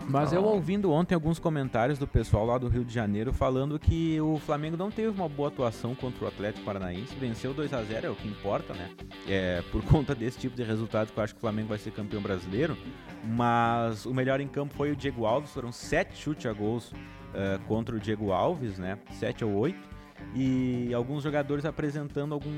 Mas 0.08 0.34
eu 0.34 0.44
ouvindo 0.44 0.92
ontem 0.92 1.16
alguns 1.16 1.40
comentários 1.40 1.98
do 1.98 2.08
pessoal 2.08 2.46
lá 2.46 2.58
do 2.58 2.68
Rio 2.68 2.84
de 2.84 2.94
Janeiro 2.94 3.32
falando 3.32 3.80
que 3.80 4.20
o 4.20 4.38
Flamengo 4.40 4.76
não 4.76 4.92
teve 4.92 5.10
uma 5.10 5.30
boa 5.30 5.48
atuação 5.48 5.96
contra 5.96 6.26
o 6.26 6.28
Atlético 6.28 6.66
Paranaense, 6.66 7.16
venceu 7.16 7.54
2 7.54 7.74
a 7.74 7.84
0 7.84 8.08
é 8.08 8.10
o 8.10 8.16
que 8.16 8.28
importa, 8.28 8.74
né? 8.74 8.90
É, 9.28 9.64
por 9.72 9.84
conta 9.86 10.14
desse 10.14 10.38
tipo 10.38 10.56
de 10.56 10.64
resultado 10.64 11.12
que 11.12 11.18
eu 11.18 11.24
acho 11.24 11.34
que 11.34 11.40
o 11.40 11.42
Flamengo 11.42 11.70
vai 11.70 11.78
ser 11.78 11.92
campeão 11.92 12.22
brasileiro. 12.22 12.78
Mas 13.24 14.06
o 14.06 14.14
melhor 14.14 14.42
em 14.42 14.48
campo 14.48 14.74
foi 14.74 14.92
o 14.92 14.96
Diego 14.96 15.26
Alves, 15.26 15.52
foram 15.52 15.72
sete 15.72 16.18
chutes 16.18 16.46
a 16.46 16.54
gols 16.54 16.92
eh, 17.34 17.60
contra 17.68 17.96
o 17.96 18.00
Diego 18.00 18.32
Alves, 18.32 18.78
né? 18.78 18.98
7 19.12 19.46
ou 19.46 19.54
8. 19.54 19.91
E 20.34 20.94
alguns 20.94 21.24
jogadores 21.24 21.66
apresentando 21.66 22.34
algum, 22.34 22.52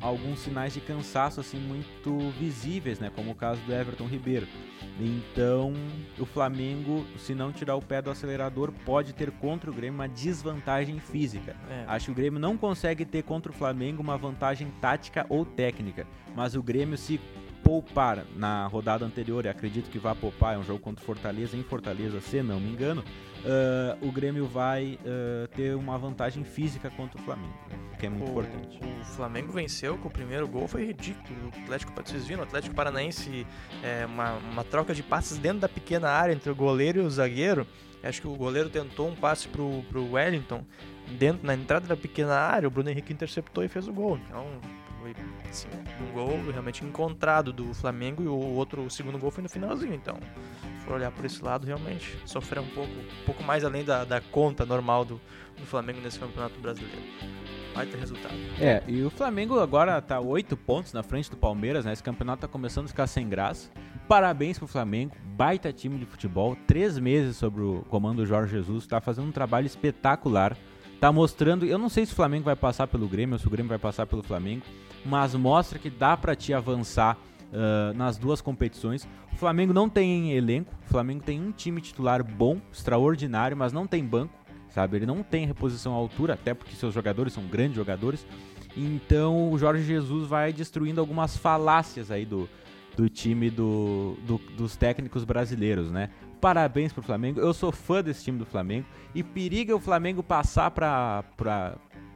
alguns 0.00 0.40
sinais 0.40 0.72
de 0.72 0.80
cansaço 0.80 1.40
assim 1.40 1.58
muito 1.58 2.18
visíveis, 2.38 3.00
né? 3.00 3.10
Como 3.14 3.32
o 3.32 3.34
caso 3.34 3.60
do 3.62 3.72
Everton 3.72 4.06
Ribeiro. 4.06 4.46
Então, 4.98 5.74
o 6.18 6.24
Flamengo, 6.24 7.04
se 7.18 7.34
não 7.34 7.52
tirar 7.52 7.76
o 7.76 7.82
pé 7.82 8.00
do 8.00 8.10
acelerador, 8.10 8.72
pode 8.84 9.12
ter 9.12 9.30
contra 9.32 9.70
o 9.70 9.74
Grêmio 9.74 9.98
uma 9.98 10.08
desvantagem 10.08 10.98
física. 11.00 11.56
É. 11.68 11.84
Acho 11.86 12.06
que 12.06 12.12
o 12.12 12.14
Grêmio 12.14 12.40
não 12.40 12.56
consegue 12.56 13.04
ter 13.04 13.22
contra 13.22 13.50
o 13.50 13.54
Flamengo 13.54 14.02
uma 14.02 14.16
vantagem 14.16 14.70
tática 14.80 15.26
ou 15.28 15.44
técnica, 15.44 16.06
mas 16.34 16.54
o 16.54 16.62
Grêmio 16.62 16.96
se 16.96 17.20
poupar 17.66 18.24
na 18.36 18.64
rodada 18.68 19.04
anterior, 19.04 19.44
e 19.44 19.48
acredito 19.48 19.90
que 19.90 19.98
vai 19.98 20.14
poupar, 20.14 20.54
é 20.54 20.58
um 20.58 20.62
jogo 20.62 20.78
contra 20.78 21.02
o 21.02 21.04
Fortaleza, 21.04 21.56
em 21.56 21.64
Fortaleza, 21.64 22.20
se 22.20 22.40
não 22.40 22.60
me 22.60 22.70
engano, 22.70 23.02
ah, 23.44 23.98
o 24.00 24.12
Grêmio 24.12 24.46
vai 24.46 24.96
ah, 25.04 25.48
ter 25.48 25.74
uma 25.74 25.98
vantagem 25.98 26.44
física 26.44 26.88
contra 26.90 27.20
o 27.20 27.24
Flamengo, 27.24 27.58
né, 27.68 27.76
que 27.98 28.06
é 28.06 28.08
muito 28.08 28.28
o, 28.28 28.30
importante. 28.30 28.78
o 29.00 29.04
Flamengo 29.04 29.52
venceu 29.52 29.98
com 29.98 30.06
o 30.06 30.10
primeiro 30.10 30.46
gol, 30.46 30.68
foi 30.68 30.86
ridículo. 30.86 31.46
O 31.46 31.62
Atlético, 31.64 31.92
vocês 31.92 32.24
viram, 32.24 32.42
o 32.42 32.44
Atlético 32.44 32.72
Paranaense, 32.72 33.44
é, 33.82 34.06
uma, 34.06 34.34
uma 34.34 34.62
troca 34.62 34.94
de 34.94 35.02
passes 35.02 35.36
dentro 35.36 35.58
da 35.58 35.68
pequena 35.68 36.08
área 36.08 36.32
entre 36.32 36.48
o 36.48 36.54
goleiro 36.54 37.02
e 37.02 37.04
o 37.04 37.10
zagueiro. 37.10 37.66
Acho 38.00 38.20
que 38.20 38.28
o 38.28 38.36
goleiro 38.36 38.70
tentou 38.70 39.08
um 39.08 39.16
passe 39.16 39.48
pro, 39.48 39.82
pro 39.88 40.12
Wellington 40.12 40.64
dentro, 41.18 41.44
na 41.44 41.54
entrada 41.54 41.88
da 41.88 41.96
pequena 41.96 42.34
área, 42.34 42.68
o 42.68 42.70
Bruno 42.70 42.88
Henrique 42.90 43.12
interceptou 43.12 43.64
e 43.64 43.68
fez 43.68 43.88
o 43.88 43.92
gol. 43.92 44.18
Então, 44.18 44.46
foi 45.14 45.50
assim, 45.50 45.68
um 46.00 46.12
gol 46.12 46.50
realmente 46.50 46.84
encontrado 46.84 47.52
do 47.52 47.72
Flamengo 47.74 48.22
e 48.22 48.26
o 48.26 48.34
outro, 48.34 48.82
o 48.82 48.90
segundo 48.90 49.18
gol 49.18 49.30
foi 49.30 49.42
no 49.42 49.48
finalzinho. 49.48 49.94
Então, 49.94 50.16
for 50.84 50.94
olhar 50.94 51.10
por 51.10 51.24
esse 51.24 51.42
lado, 51.42 51.66
realmente 51.66 52.18
sofreu 52.24 52.62
um 52.62 52.68
pouco, 52.68 52.90
um 52.92 53.24
pouco 53.24 53.42
mais 53.42 53.64
além 53.64 53.84
da, 53.84 54.04
da 54.04 54.20
conta 54.20 54.64
normal 54.64 55.04
do, 55.04 55.20
do 55.56 55.66
Flamengo 55.66 56.00
nesse 56.00 56.18
campeonato 56.18 56.58
brasileiro. 56.60 57.02
Vai 57.74 57.86
ter 57.86 57.98
resultado. 57.98 58.34
É, 58.58 58.82
e 58.88 59.02
o 59.02 59.10
Flamengo 59.10 59.60
agora 59.60 60.00
tá 60.00 60.18
8 60.18 60.56
pontos 60.56 60.92
na 60.92 61.02
frente 61.02 61.30
do 61.30 61.36
Palmeiras, 61.36 61.84
né? 61.84 61.92
Esse 61.92 62.02
campeonato 62.02 62.40
tá 62.40 62.48
começando 62.48 62.86
a 62.86 62.88
ficar 62.88 63.06
sem 63.06 63.28
graça. 63.28 63.70
Parabéns 64.08 64.58
pro 64.58 64.66
Flamengo, 64.66 65.14
baita 65.24 65.72
time 65.72 65.98
de 65.98 66.06
futebol, 66.06 66.56
três 66.66 66.98
meses 66.98 67.36
sobre 67.36 67.60
o 67.60 67.84
comando 67.88 68.18
do 68.18 68.26
Jorge 68.26 68.52
Jesus, 68.52 68.86
tá 68.86 69.00
fazendo 69.00 69.28
um 69.28 69.32
trabalho 69.32 69.66
espetacular. 69.66 70.56
Tá 71.00 71.12
mostrando, 71.12 71.66
eu 71.66 71.76
não 71.76 71.88
sei 71.88 72.06
se 72.06 72.12
o 72.12 72.16
Flamengo 72.16 72.44
vai 72.44 72.56
passar 72.56 72.86
pelo 72.86 73.06
Grêmio 73.06 73.34
ou 73.34 73.38
se 73.38 73.46
o 73.46 73.50
Grêmio 73.50 73.68
vai 73.68 73.78
passar 73.78 74.06
pelo 74.06 74.22
Flamengo, 74.22 74.62
mas 75.04 75.34
mostra 75.34 75.78
que 75.78 75.90
dá 75.90 76.16
para 76.16 76.34
te 76.34 76.54
avançar 76.54 77.18
uh, 77.52 77.94
nas 77.94 78.16
duas 78.16 78.40
competições. 78.40 79.06
O 79.32 79.36
Flamengo 79.36 79.74
não 79.74 79.88
tem 79.90 80.32
elenco, 80.32 80.72
o 80.86 80.88
Flamengo 80.88 81.22
tem 81.22 81.40
um 81.40 81.52
time 81.52 81.82
titular 81.82 82.24
bom, 82.24 82.58
extraordinário, 82.72 83.56
mas 83.56 83.74
não 83.74 83.86
tem 83.86 84.02
banco, 84.02 84.32
sabe? 84.70 84.96
Ele 84.96 85.06
não 85.06 85.22
tem 85.22 85.46
reposição 85.46 85.92
à 85.92 85.96
altura, 85.96 86.32
até 86.32 86.54
porque 86.54 86.74
seus 86.74 86.94
jogadores 86.94 87.34
são 87.34 87.44
grandes 87.44 87.76
jogadores. 87.76 88.26
Então 88.74 89.52
o 89.52 89.58
Jorge 89.58 89.84
Jesus 89.84 90.26
vai 90.26 90.52
destruindo 90.52 91.00
algumas 91.00 91.36
falácias 91.36 92.10
aí 92.10 92.24
do, 92.24 92.48
do 92.96 93.08
time 93.08 93.50
do, 93.50 94.16
do, 94.26 94.38
dos 94.56 94.76
técnicos 94.76 95.24
brasileiros, 95.24 95.90
né? 95.90 96.10
Parabéns 96.40 96.92
pro 96.92 97.02
Flamengo. 97.02 97.40
Eu 97.40 97.52
sou 97.54 97.72
fã 97.72 98.02
desse 98.02 98.24
time 98.24 98.38
do 98.38 98.46
Flamengo 98.46 98.86
e 99.14 99.22
periga 99.22 99.74
o 99.74 99.80
Flamengo 99.80 100.22
passar 100.22 100.70
para 100.70 101.24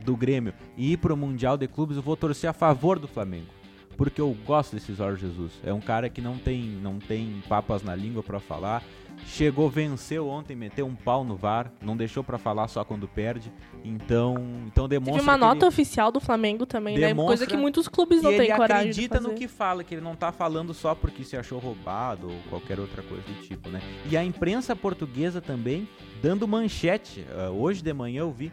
do 0.04 0.16
Grêmio 0.16 0.54
e 0.76 0.92
ir 0.92 0.96
pro 0.96 1.16
Mundial 1.16 1.58
de 1.58 1.68
Clubes, 1.68 1.96
eu 1.96 2.02
vou 2.02 2.16
torcer 2.16 2.48
a 2.48 2.54
favor 2.54 2.98
do 2.98 3.06
Flamengo 3.06 3.60
porque 4.00 4.18
eu 4.18 4.34
gosto 4.46 4.74
desse 4.74 4.94
Jorge 4.94 5.26
Jesus. 5.26 5.52
É 5.62 5.74
um 5.74 5.80
cara 5.80 6.08
que 6.08 6.22
não 6.22 6.38
tem, 6.38 6.62
não 6.62 6.98
tem 6.98 7.42
papas 7.46 7.82
na 7.82 7.94
língua 7.94 8.22
para 8.22 8.40
falar. 8.40 8.82
Chegou, 9.26 9.70
venceu 9.70 10.28
ontem, 10.28 10.54
meteu 10.54 10.86
um 10.86 10.94
pau 10.94 11.24
no 11.24 11.36
VAR, 11.36 11.72
não 11.82 11.96
deixou 11.96 12.22
para 12.22 12.38
falar 12.38 12.68
só 12.68 12.84
quando 12.84 13.06
perde. 13.08 13.52
Então, 13.84 14.34
então 14.66 14.88
demonstra. 14.88 15.18
Teve 15.18 15.30
uma 15.30 15.38
nota 15.38 15.66
oficial 15.66 16.10
do 16.10 16.20
Flamengo 16.20 16.66
também, 16.66 16.98
né? 16.98 17.14
Coisa 17.14 17.46
que 17.46 17.56
muitos 17.56 17.88
clubes 17.88 18.22
não 18.22 18.30
têm 18.30 18.54
coragem 18.54 18.90
de 18.90 18.94
fazer. 18.94 19.02
Ele 19.02 19.14
acredita 19.14 19.20
no 19.20 19.34
que 19.34 19.48
fala, 19.48 19.84
que 19.84 19.94
ele 19.94 20.02
não 20.02 20.14
tá 20.14 20.32
falando 20.32 20.74
só 20.74 20.94
porque 20.94 21.24
se 21.24 21.36
achou 21.36 21.58
roubado 21.58 22.28
ou 22.28 22.36
qualquer 22.48 22.78
outra 22.78 23.02
coisa 23.02 23.22
do 23.22 23.34
tipo, 23.42 23.68
né? 23.70 23.80
E 24.10 24.16
a 24.16 24.24
imprensa 24.24 24.74
portuguesa 24.74 25.40
também 25.40 25.88
dando 26.22 26.46
manchete. 26.46 27.24
Uh, 27.30 27.50
hoje 27.60 27.82
de 27.82 27.92
manhã 27.92 28.20
eu 28.20 28.30
vi 28.30 28.52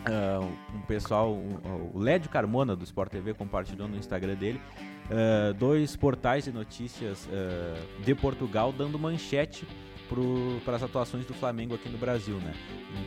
Uh, 0.00 0.46
um 0.74 0.80
pessoal, 0.82 1.34
um, 1.34 1.90
o 1.92 1.98
Lédio 1.98 2.30
Carmona 2.30 2.74
do 2.74 2.84
Sport 2.84 3.10
TV 3.10 3.34
compartilhou 3.34 3.86
no 3.86 3.96
Instagram 3.96 4.34
dele 4.34 4.60
uh, 5.10 5.54
dois 5.54 5.96
portais 5.96 6.44
de 6.44 6.52
notícias 6.52 7.26
uh, 7.26 8.02
de 8.02 8.14
Portugal 8.14 8.72
dando 8.72 8.98
manchete 8.98 9.66
para 10.64 10.76
as 10.76 10.82
atuações 10.82 11.24
do 11.24 11.32
Flamengo 11.32 11.74
aqui 11.74 11.88
no 11.88 11.96
Brasil, 11.96 12.34
né? 12.36 12.52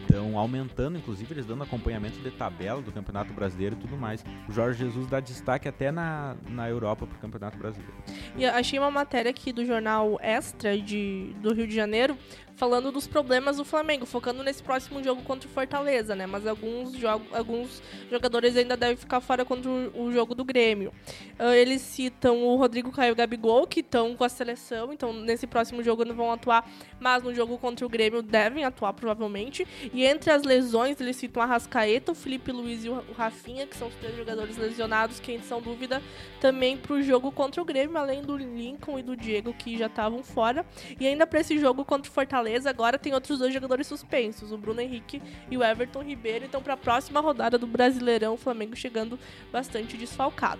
Então, 0.05 0.37
aumentando, 0.37 0.97
inclusive, 0.97 1.33
eles 1.33 1.45
dando 1.45 1.63
acompanhamento 1.63 2.17
de 2.19 2.31
tabela 2.31 2.81
do 2.81 2.91
Campeonato 2.91 3.33
Brasileiro 3.33 3.75
e 3.75 3.79
tudo 3.79 3.97
mais. 3.97 4.23
O 4.47 4.53
Jorge 4.53 4.79
Jesus 4.79 5.07
dá 5.07 5.19
destaque 5.19 5.67
até 5.67 5.91
na, 5.91 6.35
na 6.47 6.69
Europa 6.69 7.05
para 7.05 7.17
o 7.17 7.19
Campeonato 7.19 7.57
Brasileiro. 7.57 7.93
E 8.37 8.45
achei 8.45 8.79
uma 8.79 8.91
matéria 8.91 9.31
aqui 9.31 9.51
do 9.51 9.65
jornal 9.65 10.17
Extra 10.21 10.77
de, 10.77 11.35
do 11.41 11.53
Rio 11.53 11.67
de 11.67 11.75
Janeiro 11.75 12.17
falando 12.55 12.91
dos 12.91 13.07
problemas 13.07 13.57
do 13.57 13.65
Flamengo, 13.65 14.05
focando 14.05 14.43
nesse 14.43 14.61
próximo 14.61 15.03
jogo 15.03 15.21
contra 15.23 15.49
o 15.49 15.51
Fortaleza, 15.51 16.15
né? 16.15 16.25
Mas 16.25 16.45
alguns, 16.45 16.93
jogos, 16.93 17.27
alguns 17.33 17.81
jogadores 18.09 18.55
ainda 18.55 18.77
devem 18.77 18.95
ficar 18.95 19.19
fora 19.21 19.43
contra 19.43 19.69
o, 19.69 20.05
o 20.05 20.11
jogo 20.11 20.35
do 20.35 20.43
Grêmio. 20.43 20.93
Uh, 21.39 21.53
eles 21.53 21.81
citam 21.81 22.43
o 22.43 22.55
Rodrigo 22.55 22.91
Caio 22.91 23.09
e 23.09 23.13
o 23.13 23.15
Gabigol, 23.15 23.65
que 23.65 23.79
estão 23.79 24.15
com 24.15 24.23
a 24.23 24.29
seleção, 24.29 24.93
então 24.93 25.11
nesse 25.13 25.47
próximo 25.47 25.83
jogo 25.83 26.05
não 26.05 26.15
vão 26.15 26.31
atuar, 26.31 26.69
mas 26.99 27.23
no 27.23 27.33
jogo 27.33 27.57
contra 27.57 27.85
o 27.85 27.89
Grêmio 27.89 28.21
devem 28.21 28.63
atuar 28.63 28.93
provavelmente. 28.93 29.67
E 29.93 30.05
entre 30.05 30.31
as 30.31 30.43
lesões, 30.43 30.99
eles 31.01 31.15
citam 31.15 31.41
a 31.41 31.45
Rascaeta, 31.45 32.11
o 32.11 32.15
Felipe 32.15 32.51
Luiz 32.51 32.85
e 32.85 32.89
o 32.89 33.03
Rafinha, 33.17 33.65
que 33.65 33.75
são 33.75 33.87
os 33.87 33.95
três 33.95 34.15
jogadores 34.15 34.57
lesionados, 34.57 35.19
que 35.19 35.39
são 35.39 35.61
dúvida 35.61 36.01
também 36.39 36.77
para 36.77 36.93
o 36.93 37.01
jogo 37.01 37.31
contra 37.31 37.61
o 37.61 37.65
Grêmio, 37.65 37.97
além 37.97 38.21
do 38.21 38.37
Lincoln 38.37 38.99
e 38.99 39.03
do 39.03 39.15
Diego, 39.15 39.53
que 39.53 39.77
já 39.77 39.87
estavam 39.87 40.23
fora. 40.23 40.65
E 40.99 41.07
ainda 41.07 41.25
para 41.25 41.39
esse 41.39 41.57
jogo 41.57 41.83
contra 41.83 42.09
o 42.09 42.13
Fortaleza, 42.13 42.42
Fortaleza 42.43 42.69
agora 42.69 42.99
tem 42.99 43.13
outros 43.13 43.39
dois 43.39 43.53
jogadores 43.53 43.87
suspensos, 43.87 44.51
o 44.51 44.57
Bruno 44.57 44.81
Henrique 44.81 45.21
e 45.49 45.57
o 45.57 45.63
Everton 45.63 46.03
Ribeiro. 46.03 46.43
Então, 46.43 46.61
para 46.61 46.73
a 46.73 46.77
próxima 46.77 47.21
rodada 47.21 47.57
do 47.57 47.65
Brasileirão, 47.65 48.33
o 48.33 48.37
Flamengo 48.37 48.75
chegando 48.75 49.17
bastante 49.49 49.95
desfalcado. 49.95 50.59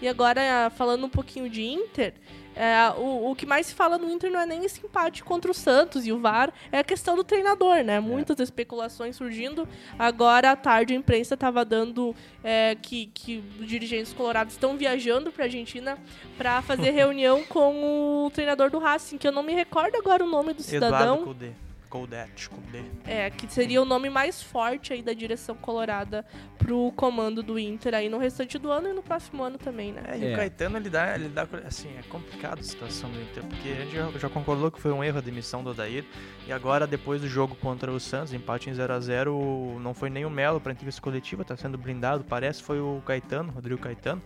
E 0.00 0.06
agora, 0.06 0.70
falando 0.76 1.06
um 1.06 1.08
pouquinho 1.08 1.50
de 1.50 1.62
Inter, 1.62 2.14
é, 2.56 2.90
o, 2.96 3.30
o 3.30 3.34
que 3.34 3.46
mais 3.46 3.66
se 3.66 3.74
fala 3.74 3.98
no 3.98 4.10
Inter 4.10 4.30
não 4.30 4.40
é 4.40 4.46
nem 4.46 4.64
esse 4.64 4.84
empate 4.84 5.22
contra 5.24 5.50
o 5.50 5.54
Santos 5.54 6.06
e 6.06 6.12
o 6.12 6.18
VAR, 6.18 6.52
é 6.70 6.78
a 6.78 6.84
questão 6.84 7.16
do 7.16 7.24
treinador, 7.24 7.82
né? 7.82 8.00
Muitas 8.00 8.38
especulações 8.38 9.16
surgindo. 9.16 9.68
Agora 9.98 10.52
à 10.52 10.56
tarde 10.56 10.92
a 10.92 10.96
imprensa 10.96 11.34
estava 11.34 11.64
dando 11.64 12.14
é, 12.42 12.76
que, 12.80 13.06
que 13.06 13.42
os 13.60 13.66
dirigentes 13.66 14.12
colorados 14.12 14.54
estão 14.54 14.76
viajando 14.76 15.32
para 15.32 15.44
a 15.44 15.46
Argentina 15.46 15.98
para 16.36 16.62
fazer 16.62 16.90
reunião 16.92 17.42
com 17.44 18.26
o 18.26 18.30
treinador 18.30 18.70
do 18.70 18.78
Racing, 18.78 19.18
que 19.18 19.26
eu 19.26 19.32
não 19.32 19.42
me 19.42 19.52
recordo 19.52 19.96
agora 19.96 20.24
o 20.24 20.28
nome 20.28 20.52
do 20.52 20.62
cidadão. 20.62 21.22
Eduardo 21.22 21.64
Coudet, 21.94 22.50
Coudet. 22.50 22.90
É, 23.06 23.30
que 23.30 23.46
seria 23.46 23.80
o 23.80 23.84
nome 23.84 24.10
mais 24.10 24.42
forte 24.42 24.92
aí 24.92 25.00
da 25.00 25.12
direção 25.12 25.54
colorada 25.54 26.24
pro 26.58 26.90
comando 26.96 27.40
do 27.40 27.56
Inter 27.56 27.94
aí 27.94 28.08
no 28.08 28.18
restante 28.18 28.58
do 28.58 28.68
ano 28.72 28.88
e 28.88 28.92
no 28.92 29.00
próximo 29.00 29.44
ano 29.44 29.58
também, 29.58 29.92
né? 29.92 30.02
É, 30.08 30.18
e 30.18 30.26
é. 30.26 30.32
o 30.32 30.36
Caetano, 30.36 30.76
ele 30.76 30.90
dá, 30.90 31.14
ele 31.14 31.28
dá, 31.28 31.46
assim, 31.64 31.88
é 31.96 32.02
complicado 32.08 32.58
a 32.58 32.62
situação 32.64 33.08
do 33.10 33.22
Inter, 33.22 33.44
porque 33.44 33.68
a 33.68 33.74
gente 33.76 33.94
já, 33.94 34.10
já, 34.18 34.28
concordou 34.28 34.72
que 34.72 34.80
foi 34.80 34.90
um 34.90 35.04
erro 35.04 35.18
a 35.18 35.20
demissão 35.20 35.62
do 35.62 35.70
Odair, 35.70 36.04
e 36.48 36.52
agora, 36.52 36.84
depois 36.84 37.20
do 37.20 37.28
jogo 37.28 37.54
contra 37.54 37.92
o 37.92 38.00
Santos, 38.00 38.32
empate 38.32 38.68
em 38.68 38.74
0 38.74 38.92
a 38.92 38.98
0 38.98 39.78
não 39.80 39.94
foi 39.94 40.10
nem 40.10 40.24
o 40.24 40.30
Melo 40.30 40.60
pra 40.60 40.72
entrevista 40.72 41.00
coletiva, 41.00 41.44
tá 41.44 41.56
sendo 41.56 41.78
blindado, 41.78 42.24
parece, 42.24 42.60
foi 42.60 42.80
o 42.80 43.00
Caetano, 43.06 43.52
Rodrigo 43.52 43.80
Caetano. 43.80 44.20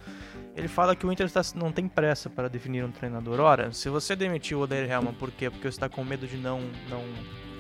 Ele 0.57 0.69
fala 0.69 0.97
que 0.97 1.07
o 1.07 1.13
Inter 1.13 1.27
está, 1.27 1.43
não 1.55 1.71
tem 1.71 1.87
pressa 1.87 2.31
para 2.31 2.49
definir 2.49 2.83
um 2.83 2.91
treinador. 2.91 3.41
Ora, 3.41 3.73
se 3.73 3.91
você 3.91 4.17
demitiu 4.17 4.61
o 4.61 4.63
Odair 4.63 4.91
Helman, 4.91 5.13
por 5.13 5.31
quê? 5.31 5.51
Porque 5.51 5.65
você 5.65 5.77
está 5.77 5.89
com 5.89 6.03
medo 6.03 6.27
de 6.27 6.39
não, 6.39 6.61
não 6.89 7.05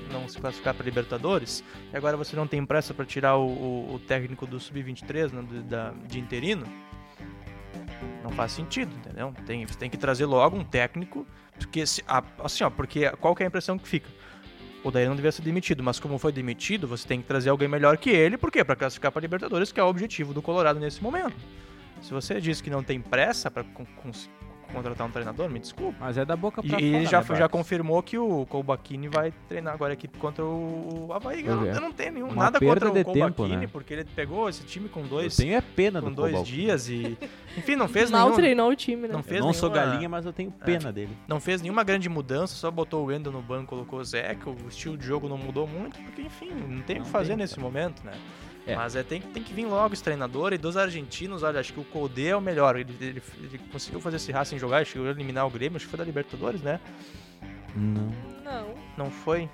não 0.08 0.28
se 0.28 0.38
classificar 0.38 0.74
para 0.74 0.84
Libertadores, 0.84 1.64
e 1.92 1.96
agora 1.96 2.16
você 2.16 2.36
não 2.36 2.46
tem 2.46 2.64
pressa 2.64 2.92
para 2.92 3.04
tirar 3.04 3.36
o, 3.36 3.46
o, 3.46 3.94
o, 3.94 3.98
técnico 3.98 4.46
do 4.46 4.58
Sub-23 4.58 5.32
né, 5.32 5.92
de, 6.06 6.18
interino, 6.18 6.66
não 8.22 8.30
faz 8.30 8.52
sentido, 8.52 8.94
entendeu? 8.96 9.34
Tem, 9.46 9.66
você 9.66 9.78
tem 9.78 9.90
que 9.90 9.96
trazer 9.96 10.26
logo 10.26 10.56
um 10.56 10.64
técnico, 10.64 11.26
porque 11.58 11.86
se, 11.86 12.02
assim, 12.38 12.64
ó, 12.64 12.70
porque 12.70 13.10
qual 13.20 13.34
que 13.34 13.42
é 13.42 13.46
a 13.46 13.48
impressão 13.48 13.78
que 13.78 13.88
fica? 13.88 14.08
O 14.84 14.90
Daí 14.90 15.06
não 15.06 15.16
devia 15.16 15.32
ser 15.32 15.42
demitido, 15.42 15.82
mas 15.82 15.98
como 15.98 16.18
foi 16.18 16.32
demitido, 16.32 16.86
você 16.86 17.06
tem 17.06 17.20
que 17.20 17.26
trazer 17.26 17.50
alguém 17.50 17.66
melhor 17.68 17.98
que 17.98 18.10
ele, 18.10 18.38
por 18.38 18.50
quê? 18.50 18.64
Para 18.64 18.76
classificar 18.76 19.10
para 19.10 19.20
Libertadores, 19.20 19.72
que 19.72 19.80
é 19.80 19.82
o 19.82 19.88
objetivo 19.88 20.32
do 20.32 20.40
Colorado 20.40 20.78
nesse 20.78 21.02
momento. 21.02 21.36
Se 22.00 22.12
você 22.12 22.40
diz 22.40 22.60
que 22.60 22.70
não 22.70 22.82
tem 22.82 23.00
pressa 23.00 23.50
para 23.50 23.64
contratar 24.72 25.06
um 25.06 25.10
treinador, 25.10 25.48
me 25.48 25.58
desculpa. 25.58 25.96
Mas 26.00 26.16
é 26.16 26.24
da 26.24 26.36
boca 26.36 26.62
pra 26.62 26.68
e, 26.68 26.70
fora. 26.70 26.82
E 26.82 26.94
ele 26.94 27.06
já, 27.06 27.20
né, 27.20 27.36
já 27.36 27.48
confirmou 27.48 28.02
que 28.02 28.18
o 28.18 28.46
Colbachini 28.46 29.08
vai 29.08 29.32
treinar 29.48 29.74
agora 29.74 29.92
a 29.92 29.94
equipe 29.94 30.18
contra 30.18 30.44
o 30.44 31.10
Havaí. 31.12 31.46
Eu, 31.46 31.64
eu 31.64 31.80
não 31.80 31.92
tenho 31.92 32.12
nenhum, 32.12 32.34
nada 32.34 32.58
contra 32.58 32.90
o 32.90 33.04
Colbachini, 33.04 33.56
né? 33.56 33.66
porque 33.66 33.94
ele 33.94 34.04
pegou 34.04 34.48
esse 34.48 34.64
time 34.64 34.88
com 34.88 35.02
dois. 35.02 35.38
Eu 35.38 35.44
tenho 35.44 35.56
é 35.56 35.60
pena 35.60 36.00
com 36.00 36.10
do 36.10 36.16
dois 36.16 36.46
dias 36.46 36.88
e. 36.88 37.16
Enfim, 37.56 37.76
não 37.76 37.88
fez 37.88 38.10
Mal 38.10 38.26
nenhum. 38.26 38.36
treinou 38.36 38.70
o 38.70 38.76
time, 38.76 39.08
né? 39.08 39.14
Não, 39.14 39.22
fez 39.22 39.40
não 39.40 39.48
nenhuma, 39.48 39.60
sou 39.60 39.70
galinha, 39.70 40.08
mas 40.08 40.24
eu 40.24 40.32
tenho 40.32 40.50
pena 40.50 40.90
é, 40.90 40.92
dele. 40.92 41.16
Não 41.26 41.40
fez 41.40 41.62
nenhuma 41.62 41.82
grande 41.84 42.08
mudança, 42.08 42.54
só 42.54 42.70
botou 42.70 43.04
o 43.04 43.06
Wendel 43.06 43.32
no 43.32 43.42
banco, 43.42 43.66
colocou 43.66 43.98
o 44.00 44.04
Zeca, 44.04 44.50
o 44.50 44.56
estilo 44.68 44.96
de 44.96 45.06
jogo 45.06 45.28
não 45.28 45.38
mudou 45.38 45.66
muito, 45.66 45.98
porque 46.00 46.22
enfim, 46.22 46.50
não 46.50 46.82
tem 46.82 47.00
o 47.00 47.04
que 47.04 47.10
fazer 47.10 47.28
tem, 47.28 47.38
nesse 47.38 47.54
cara. 47.54 47.66
momento, 47.66 48.04
né? 48.04 48.12
É. 48.68 48.76
Mas 48.76 48.94
é, 48.94 49.02
tem, 49.02 49.22
tem 49.22 49.42
que 49.42 49.54
vir 49.54 49.64
logo 49.64 49.94
esse 49.94 50.04
treinador. 50.04 50.52
E 50.52 50.58
dos 50.58 50.76
argentinos, 50.76 51.42
olha, 51.42 51.58
acho 51.58 51.72
que 51.72 51.80
o 51.80 51.84
Codê 51.84 52.28
é 52.28 52.36
o 52.36 52.40
melhor. 52.40 52.76
Ele, 52.76 52.94
ele, 53.00 53.22
ele 53.38 53.58
conseguiu 53.72 53.98
fazer 53.98 54.16
esse 54.16 54.30
Racing 54.30 54.58
jogar, 54.58 54.84
chegou 54.84 55.08
a 55.08 55.10
eliminar 55.10 55.46
o 55.46 55.50
Grêmio, 55.50 55.76
acho 55.76 55.86
que 55.86 55.90
foi 55.90 55.98
da 55.98 56.04
Libertadores, 56.04 56.60
né? 56.60 56.78
Não. 57.74 58.12
Não. 58.44 58.74
Não 58.98 59.10
foi? 59.10 59.48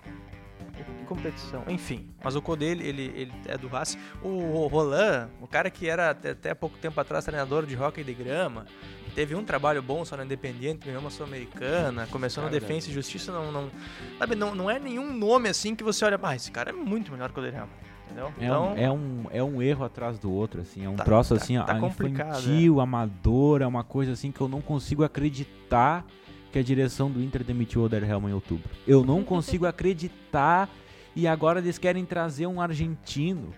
Que 0.73 1.05
competição. 1.07 1.63
Enfim, 1.69 2.09
mas 2.25 2.35
o 2.35 2.43
Codê, 2.43 2.67
ele, 2.73 2.89
ele, 2.89 3.03
ele 3.15 3.33
é 3.47 3.57
do 3.57 3.69
Racing. 3.69 3.99
O, 4.21 4.67
Roland, 4.67 5.29
o 5.41 5.47
cara 5.47 5.71
que 5.71 5.89
era 5.89 6.11
até, 6.11 6.31
até 6.31 6.53
pouco 6.53 6.77
tempo 6.79 7.01
atrás 7.01 7.25
treinador 7.25 7.65
de 7.65 7.77
hockey 7.77 8.03
de 8.03 8.13
grama, 8.13 8.67
teve 9.15 9.37
um 9.37 9.45
trabalho 9.45 9.81
bom 9.81 10.05
só 10.05 10.17
no 10.17 10.25
Independiente, 10.25 10.87
ganhou 10.87 11.01
uma 11.01 11.11
Sul-Americana, 11.11 12.09
começou 12.11 12.43
no 12.43 12.51
Defensa 12.51 12.91
e 12.91 12.93
Justiça, 12.93 13.31
não, 13.31 13.53
não, 13.53 13.71
sabe, 14.19 14.35
não, 14.35 14.57
não 14.57 14.69
é 14.69 14.81
nenhum 14.81 15.13
nome 15.13 15.49
assim 15.49 15.77
que 15.77 15.85
você 15.85 16.05
olha, 16.05 16.19
ah, 16.21 16.35
esse 16.35 16.51
cara 16.51 16.71
é 16.71 16.73
muito 16.73 17.13
melhor 17.13 17.31
que 17.31 17.39
o 17.39 17.43
Oderham. 17.43 17.69
Entendeu? 18.05 18.33
É, 18.39 18.45
então, 18.45 18.73
um, 18.73 18.77
é, 18.77 18.93
um, 18.93 19.25
é 19.31 19.43
um 19.43 19.63
erro 19.63 19.85
atrás 19.85 20.19
do 20.19 20.31
outro, 20.31 20.61
assim. 20.61 20.85
É 20.85 20.89
um 20.89 20.97
tá, 20.97 21.05
troço, 21.05 21.35
assim, 21.35 21.57
tá, 21.57 21.65
tá 21.65 21.79
infantil, 21.79 22.79
é. 22.79 22.83
amador. 22.83 23.63
É 23.63 23.67
uma 23.67 23.85
coisa, 23.85 24.13
assim, 24.13 24.31
que 24.31 24.41
eu 24.41 24.49
não 24.49 24.61
consigo 24.61 25.03
acreditar 25.05 26.05
que 26.53 26.59
a 26.59 26.63
direção 26.63 27.11
do 27.11 27.21
Inter 27.21 27.43
demitiu 27.43 27.81
o 27.81 27.85
Oder 27.85 28.09
Helman 28.09 28.31
em 28.31 28.35
outubro. 28.35 28.71
Eu 28.87 29.05
não 29.05 29.23
consigo 29.25 29.67
acreditar 29.67 30.69
e 31.17 31.27
agora 31.27 31.59
eles 31.59 31.79
querem 31.79 32.05
trazer 32.05 32.47
um 32.47 32.61
argentino. 32.61 33.51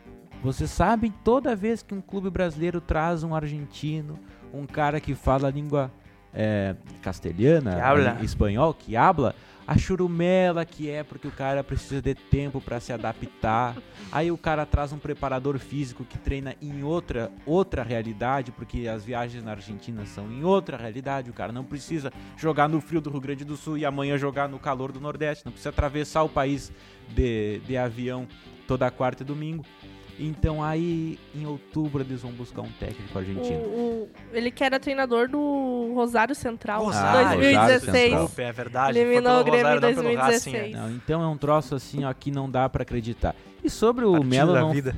Vocês 0.43 0.71
sabem, 0.71 1.13
toda 1.25 1.57
vez 1.57 1.83
que 1.83 1.95
um 1.95 2.01
clube 2.01 2.31
brasileiro 2.31 2.81
traz 2.81 3.23
um 3.23 3.35
argentino, 3.35 4.19
um 4.53 4.67
cara 4.67 5.01
que 5.01 5.15
fala 5.15 5.49
a 5.49 5.51
língua 5.51 5.91
é, 6.33 6.77
castelhana, 7.03 7.77
que 8.19 8.25
espanhol, 8.25 8.75
que 8.75 8.97
habla, 8.97 9.35
a 9.67 9.77
churumela 9.77 10.65
que 10.65 10.89
é 10.89 11.03
porque 11.03 11.27
o 11.27 11.33
cara 11.33 11.65
precisa 11.65 12.01
de 12.01 12.15
tempo 12.15 12.61
para 12.61 12.79
se 12.79 12.93
adaptar. 12.93 13.77
Aí 14.13 14.31
o 14.31 14.39
cara 14.39 14.65
traz 14.65 14.93
um 14.93 14.99
preparador 14.99 15.59
físico 15.59 16.05
que 16.05 16.19
treina 16.19 16.55
em 16.63 16.85
outra 16.85 17.33
outra 17.45 17.83
realidade, 17.83 18.53
porque 18.53 18.87
as 18.87 19.05
viagens 19.05 19.43
na 19.43 19.53
Argentina 19.53 20.07
são 20.07 20.31
em 20.31 20.45
outra 20.45 20.77
realidade. 20.77 21.31
O 21.31 21.35
cara 21.35 21.53
não 21.53 21.65
precisa 21.65 22.13
jogar 22.37 22.69
no 22.69 22.81
frio 22.81 23.01
do 23.01 23.11
Rio 23.11 23.21
Grande 23.21 23.45
do 23.45 23.57
Sul 23.57 23.77
e 23.77 23.85
amanhã 23.85 24.17
jogar 24.17 24.49
no 24.49 24.59
calor 24.59 24.93
do 24.93 25.01
Nordeste, 25.01 25.45
não 25.45 25.53
precisa 25.53 25.71
atravessar 25.71 26.23
o 26.23 26.29
país 26.29 26.73
de, 27.09 27.59
de 27.61 27.77
avião 27.77 28.29
toda 28.67 28.91
quarta 28.91 29.23
e 29.23 29.27
domingo. 29.27 29.65
Então 30.19 30.63
aí, 30.65 31.19
em 31.35 31.45
outubro, 31.47 32.03
eles 32.03 32.23
vão 32.23 32.33
buscar 32.33 32.63
um 32.63 32.71
técnico 32.81 33.19
argentino. 33.19 33.61
O, 33.65 34.03
o- 34.05 34.09
ele 34.33 34.51
que 34.51 34.65
era 34.65 34.81
treinador 34.81 35.29
do 35.29 35.93
Rosário 35.95 36.35
Central. 36.35 36.85
Rosário, 36.85 37.39
2016. 37.39 37.53
Rosário 37.63 37.81
Central. 37.81 38.21
Desculpa, 38.21 38.43
é 38.43 38.53
verdade. 38.53 38.99
Eliminou 38.99 39.41
o 39.41 39.45
Grêmio 39.45 39.67
em 39.73 39.75
não 39.75 39.81
pelo 39.81 40.15
Racing, 40.17 40.51
2016. 40.53 40.57
é. 40.57 40.69
Não, 40.79 40.91
então 40.91 41.23
é 41.23 41.27
um 41.27 41.37
troço 41.37 41.75
assim, 41.75 42.05
ó, 42.05 42.13
que 42.15 42.31
não 42.31 42.49
dá 42.51 42.67
pra 42.69 42.83
acreditar. 42.83 43.35
E 43.65 43.71
sobre 43.71 44.05
o 44.05 44.13
Partido 44.13 44.29
Melo 44.31 44.55
não. 44.55 44.73
vida. 44.73 44.95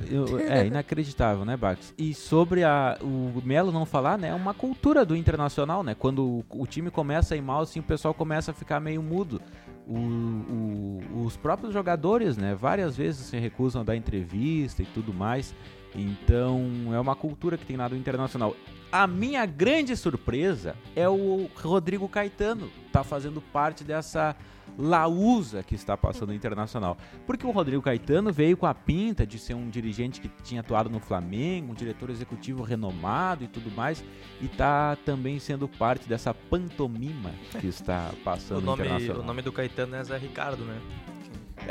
é 0.47 0.65
inacreditável, 0.67 1.43
né, 1.45 1.57
Bax? 1.57 1.93
E 1.97 2.13
sobre 2.13 2.63
a, 2.63 2.97
o 3.01 3.41
Melo 3.43 3.71
não 3.71 3.85
falar, 3.85 4.17
né? 4.17 4.29
É 4.29 4.33
uma 4.33 4.53
cultura 4.53 5.03
do 5.03 5.15
internacional, 5.15 5.83
né? 5.83 5.95
Quando 5.97 6.23
o, 6.23 6.45
o 6.49 6.67
time 6.67 6.91
começa 6.91 7.33
a 7.33 7.37
ir 7.37 7.41
mal, 7.41 7.61
assim, 7.61 7.79
o 7.79 7.83
pessoal 7.83 8.13
começa 8.13 8.51
a 8.51 8.53
ficar 8.53 8.79
meio 8.79 9.01
mudo. 9.01 9.41
O- 9.87 9.95
o- 9.97 11.23
os 11.25 11.35
próprios 11.35 11.73
jogadores, 11.73 12.37
né? 12.37 12.53
Várias 12.53 12.95
vezes 12.95 13.25
se 13.27 13.37
recusam 13.37 13.81
a 13.81 13.83
dar 13.85 13.95
entrevista 13.95 14.83
e 14.83 14.85
tudo 14.85 15.13
mais. 15.13 15.55
Então 15.95 16.93
é 16.93 16.99
uma 16.99 17.15
cultura 17.15 17.57
que 17.57 17.65
tem 17.65 17.75
lá 17.75 17.87
do 17.87 17.95
internacional. 17.95 18.55
A 18.91 19.07
minha 19.07 19.45
grande 19.45 19.95
surpresa 19.97 20.75
é 20.95 21.07
o 21.09 21.49
Rodrigo 21.55 22.07
Caetano, 22.07 22.69
tá 22.91 23.03
fazendo 23.03 23.41
parte 23.41 23.83
dessa 23.83 24.35
lausa 24.79 25.61
que 25.61 25.75
está 25.75 25.97
passando 25.97 26.33
internacional. 26.33 26.97
Porque 27.27 27.45
o 27.45 27.51
Rodrigo 27.51 27.81
Caetano 27.81 28.31
veio 28.31 28.55
com 28.55 28.65
a 28.65 28.73
pinta 28.73 29.27
de 29.27 29.37
ser 29.37 29.53
um 29.53 29.69
dirigente 29.69 30.21
que 30.21 30.29
tinha 30.41 30.61
atuado 30.61 30.89
no 30.89 30.99
Flamengo, 31.01 31.71
um 31.71 31.75
diretor 31.75 32.09
executivo 32.09 32.63
renomado 32.63 33.43
e 33.43 33.47
tudo 33.47 33.69
mais, 33.71 34.03
e 34.41 34.47
tá 34.47 34.97
também 35.05 35.37
sendo 35.39 35.67
parte 35.67 36.07
dessa 36.07 36.33
pantomima 36.33 37.31
que 37.59 37.67
está 37.67 38.11
passando 38.23 38.59
O 38.59 38.61
no 38.61 38.65
nome, 38.67 38.83
internacional. 38.83 39.21
o 39.21 39.25
nome 39.25 39.41
do 39.41 39.51
Caetano 39.51 39.95
é 39.95 40.03
Zé 40.03 40.17
Ricardo, 40.17 40.63
né? 40.63 40.79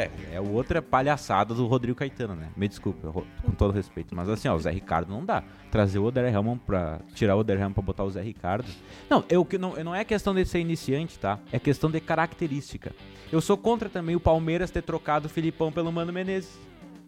É, 0.01 0.11
é 0.35 0.41
outra 0.41 0.81
palhaçada 0.81 1.53
do 1.53 1.67
Rodrigo 1.67 1.99
Caetano, 1.99 2.37
né? 2.37 2.49
Me 2.57 2.69
desculpe, 2.69 3.05
Ro- 3.07 3.27
com 3.43 3.51
todo 3.51 3.73
respeito. 3.73 4.15
Mas 4.15 4.29
assim, 4.29 4.47
ó, 4.47 4.55
o 4.55 4.59
Zé 4.61 4.71
Ricardo 4.71 5.11
não 5.11 5.25
dá. 5.25 5.43
Trazer 5.73 5.99
o 5.99 6.05
Oder 6.05 6.33
Helman 6.33 6.57
pra. 6.57 7.01
Tirar 7.15 7.35
o 7.35 7.41
Oder 7.41 7.57
Helman 7.59 7.73
pra 7.73 7.83
botar 7.83 8.05
o 8.05 8.11
Zé 8.11 8.23
Ricardo. 8.23 8.69
Não, 9.11 9.25
eu, 9.29 9.45
não, 9.59 9.75
não 9.83 9.95
é 9.95 10.05
questão 10.05 10.33
de 10.33 10.45
ser 10.45 10.61
iniciante, 10.61 11.19
tá? 11.19 11.41
É 11.51 11.59
questão 11.59 11.91
de 11.91 12.01
característica. 12.01 12.95
Eu 13.33 13.41
sou 13.41 13.57
contra 13.59 13.89
também 13.89 14.15
o 14.15 14.21
Palmeiras 14.21 14.71
ter 14.71 14.83
trocado 14.83 15.27
o 15.27 15.29
Filipão 15.29 15.73
pelo 15.73 15.91
Mano 15.91 16.13
Menezes. 16.13 16.57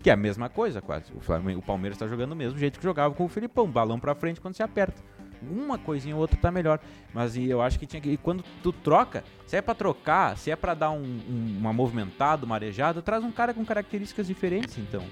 Que 0.02 0.10
é 0.10 0.14
a 0.14 0.16
mesma 0.16 0.48
coisa, 0.48 0.80
quase. 0.80 1.12
O, 1.14 1.20
Flamengo, 1.20 1.60
o 1.60 1.62
Palmeiras 1.62 1.96
tá 1.98 2.08
jogando 2.08 2.30
do 2.30 2.36
mesmo 2.36 2.58
jeito 2.58 2.78
que 2.78 2.84
jogava 2.84 3.14
com 3.14 3.24
o 3.24 3.28
Filipão. 3.28 3.70
Balão 3.70 4.00
pra 4.00 4.14
frente 4.14 4.40
quando 4.40 4.54
se 4.54 4.62
aperta. 4.62 5.00
Uma 5.42 5.78
coisinha 5.78 6.14
ou 6.14 6.20
outra 6.20 6.36
tá 6.38 6.50
melhor. 6.50 6.78
Mas 7.14 7.36
eu 7.36 7.60
acho 7.62 7.78
que 7.78 7.86
tinha 7.86 8.00
que. 8.00 8.10
E 8.10 8.16
quando 8.16 8.44
tu 8.62 8.72
troca, 8.72 9.24
se 9.46 9.56
é 9.56 9.62
pra 9.62 9.74
trocar, 9.74 10.36
se 10.36 10.50
é 10.50 10.56
pra 10.56 10.74
dar 10.74 10.90
um, 10.90 11.02
um- 11.02 11.56
uma 11.58 11.72
movimentada, 11.72 12.44
uma 12.44 12.54
arejada, 12.56 13.00
traz 13.02 13.24
um 13.24 13.32
cara 13.32 13.52
com 13.54 13.64
características 13.64 14.26
diferentes, 14.26 14.76
então. 14.78 15.02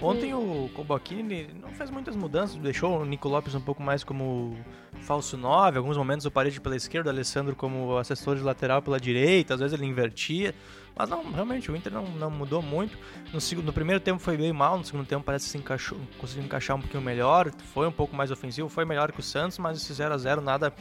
Ontem 0.00 0.32
o 0.34 0.70
Kobachini 0.74 1.48
não 1.60 1.70
fez 1.70 1.90
muitas 1.90 2.14
mudanças, 2.14 2.56
deixou 2.56 3.00
o 3.00 3.04
Nico 3.04 3.28
Lopes 3.28 3.54
um 3.56 3.60
pouco 3.60 3.82
mais 3.82 4.04
como 4.04 4.56
falso 5.00 5.36
9, 5.36 5.78
alguns 5.78 5.96
momentos 5.96 6.24
o 6.26 6.30
Parede 6.30 6.60
pela 6.60 6.76
esquerda, 6.76 7.10
o 7.10 7.12
Alessandro 7.12 7.56
como 7.56 7.96
assessor 7.96 8.36
de 8.36 8.42
lateral 8.42 8.80
pela 8.82 9.00
direita, 9.00 9.54
às 9.54 9.60
vezes 9.60 9.76
ele 9.76 9.86
invertia, 9.88 10.54
mas 10.94 11.08
não, 11.08 11.30
realmente 11.30 11.70
o 11.70 11.76
Inter 11.76 11.92
não, 11.92 12.04
não 12.04 12.30
mudou 12.30 12.62
muito. 12.62 12.98
No, 13.32 13.40
segundo, 13.40 13.66
no 13.66 13.72
primeiro 13.72 14.00
tempo 14.00 14.18
foi 14.18 14.36
bem 14.36 14.52
mal, 14.52 14.78
no 14.78 14.84
segundo 14.84 15.06
tempo 15.06 15.24
parece 15.24 15.46
que 15.46 15.52
se 15.52 15.58
encaixou, 15.58 15.98
conseguiu 16.18 16.44
encaixar 16.44 16.76
um 16.76 16.80
pouquinho 16.80 17.02
melhor, 17.02 17.50
foi 17.72 17.86
um 17.86 17.92
pouco 17.92 18.14
mais 18.14 18.30
ofensivo, 18.30 18.68
foi 18.68 18.84
melhor 18.84 19.12
que 19.12 19.20
o 19.20 19.22
Santos, 19.22 19.58
mas 19.58 19.76
esse 19.76 19.92
0 19.92 20.14
a 20.14 20.18
0 20.18 20.40
nada 20.40 20.72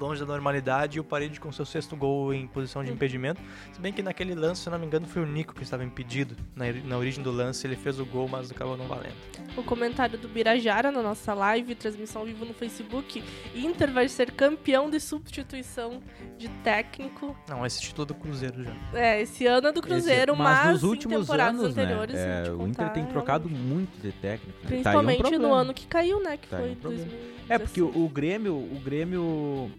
longe 0.00 0.20
da 0.20 0.26
normalidade 0.26 0.96
e 0.96 1.00
o 1.00 1.04
Parede 1.04 1.38
com 1.38 1.52
seu 1.52 1.66
sexto 1.66 1.94
gol 1.94 2.32
em 2.32 2.46
posição 2.46 2.82
de 2.82 2.90
impedimento. 2.90 3.40
Se 3.72 3.80
bem 3.80 3.92
que 3.92 4.02
naquele 4.02 4.34
lance, 4.34 4.62
se 4.62 4.68
eu 4.68 4.72
não 4.72 4.78
me 4.78 4.86
engano, 4.86 5.06
foi 5.06 5.22
o 5.22 5.26
Nico 5.26 5.54
que 5.54 5.62
estava 5.62 5.84
impedido. 5.84 6.34
Na, 6.56 6.64
na 6.72 6.96
origem 6.96 7.22
do 7.22 7.30
lance, 7.30 7.66
ele 7.66 7.76
fez 7.76 8.00
o 8.00 8.06
gol, 8.06 8.26
mas 8.26 8.50
acabou 8.50 8.76
não 8.76 8.86
valendo. 8.86 9.14
O 9.56 9.62
comentário 9.62 10.18
do 10.18 10.26
Birajara 10.28 10.90
na 10.90 11.02
nossa 11.02 11.34
live, 11.34 11.74
transmissão 11.74 12.22
ao 12.22 12.26
vivo 12.26 12.44
no 12.46 12.54
Facebook. 12.54 13.22
Inter 13.54 13.92
vai 13.92 14.08
ser 14.08 14.30
campeão 14.30 14.88
de 14.88 14.98
substituição 14.98 16.00
de 16.38 16.48
técnico. 16.64 17.36
Não, 17.48 17.66
esse 17.66 17.80
título 17.82 18.06
do 18.06 18.14
Cruzeiro 18.14 18.64
já. 18.64 18.72
É, 18.98 19.20
esse 19.20 19.46
ano 19.46 19.68
é 19.68 19.72
do 19.72 19.82
Cruzeiro, 19.82 20.32
Esse- 20.32 20.42
mas, 20.42 20.70
nos 20.72 20.82
últimos 20.82 21.16
em 21.18 21.20
temporadas 21.20 21.60
anos, 21.60 21.74
né, 21.76 21.82
anteriores. 21.82 22.14
a 22.16 22.18
é, 22.18 22.50
o 22.52 22.66
Inter 22.66 22.90
tem 22.92 23.02
é 23.02 23.06
trocado 23.06 23.48
um- 23.48 23.50
muito 23.50 24.00
de 24.00 24.12
técnico. 24.12 24.58
né? 24.62 24.80
Tá 24.82 24.90
aí 24.90 24.96
um 24.96 25.00
Principalmente 25.04 25.38
no 25.38 25.52
ano 25.52 25.74
que 25.74 25.86
caiu, 25.86 26.22
né? 26.22 26.36
Que 26.38 26.48
Tá 26.48 26.56
foi 26.58 26.70
um 26.70 26.74
problema. 26.76 27.04
2016. 27.04 27.50
É, 27.50 27.58
porque 27.58 27.82
o, 27.82 28.04
o 28.04 28.08
Grêmio, 28.08 28.54
o 28.54 28.80
Grêmio 28.84 29.70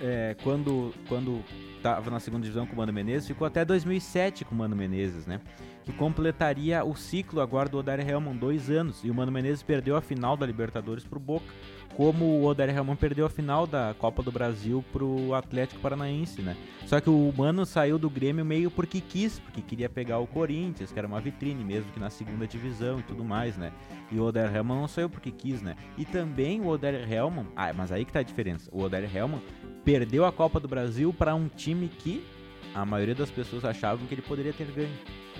é, 0.00 0.36
quando, 0.42 0.92
quando 1.08 1.42
tava 1.82 2.10
na 2.10 2.20
segunda 2.20 2.42
divisão 2.42 2.66
com 2.66 2.74
o 2.74 2.76
Mano 2.76 2.92
Menezes, 2.92 3.28
ficou 3.28 3.46
até 3.46 3.64
2007 3.64 4.44
com 4.44 4.54
o 4.54 4.58
Mano 4.58 4.76
Menezes, 4.76 5.26
né? 5.26 5.40
Que 5.84 5.92
completaria 5.92 6.84
o 6.84 6.96
ciclo 6.96 7.40
agora 7.40 7.68
do 7.68 7.78
Odair 7.78 8.06
Helman, 8.06 8.34
dois 8.34 8.68
anos. 8.70 9.04
E 9.04 9.10
o 9.10 9.14
Mano 9.14 9.30
Menezes 9.30 9.62
perdeu 9.62 9.96
a 9.96 10.00
final 10.00 10.36
da 10.36 10.44
Libertadores 10.44 11.04
pro 11.04 11.20
Boca. 11.20 11.46
Como 11.96 12.24
o 12.24 12.44
Odair 12.44 12.76
Helman 12.76 12.96
perdeu 12.96 13.24
a 13.24 13.30
final 13.30 13.66
da 13.66 13.94
Copa 13.96 14.20
do 14.20 14.32
Brasil 14.32 14.84
pro 14.92 15.32
Atlético 15.32 15.80
Paranaense, 15.80 16.42
né? 16.42 16.56
Só 16.86 17.00
que 17.00 17.08
o 17.08 17.32
Mano 17.36 17.64
saiu 17.64 17.98
do 17.98 18.10
Grêmio 18.10 18.44
meio 18.44 18.68
porque 18.68 19.00
quis, 19.00 19.38
porque 19.38 19.62
queria 19.62 19.88
pegar 19.88 20.18
o 20.18 20.26
Corinthians, 20.26 20.90
que 20.90 20.98
era 20.98 21.06
uma 21.06 21.20
vitrine 21.20 21.64
mesmo 21.64 21.92
que 21.92 22.00
na 22.00 22.10
segunda 22.10 22.48
divisão 22.48 22.98
e 22.98 23.02
tudo 23.04 23.24
mais, 23.24 23.56
né? 23.56 23.72
E 24.10 24.18
o 24.18 24.24
Oder 24.24 24.54
Hellman 24.54 24.80
não 24.80 24.88
saiu 24.88 25.08
porque 25.08 25.30
quis, 25.30 25.62
né? 25.62 25.76
E 25.96 26.04
também 26.04 26.60
o 26.60 26.66
Oder 26.66 27.10
Hellman, 27.10 27.46
ah, 27.54 27.72
mas 27.72 27.92
aí 27.92 28.04
que 28.04 28.12
tá 28.12 28.18
a 28.18 28.24
diferença. 28.24 28.68
O 28.72 28.82
Oder 28.82 29.04
Hellman 29.04 29.40
perdeu 29.86 30.24
a 30.24 30.32
Copa 30.32 30.58
do 30.58 30.66
Brasil 30.66 31.14
para 31.16 31.32
um 31.36 31.46
time 31.46 31.88
que 31.88 32.26
a 32.74 32.84
maioria 32.84 33.14
das 33.14 33.30
pessoas 33.30 33.64
achavam 33.64 34.04
que 34.04 34.12
ele 34.12 34.20
poderia 34.20 34.52
ter 34.52 34.66
ganho. 34.66 34.92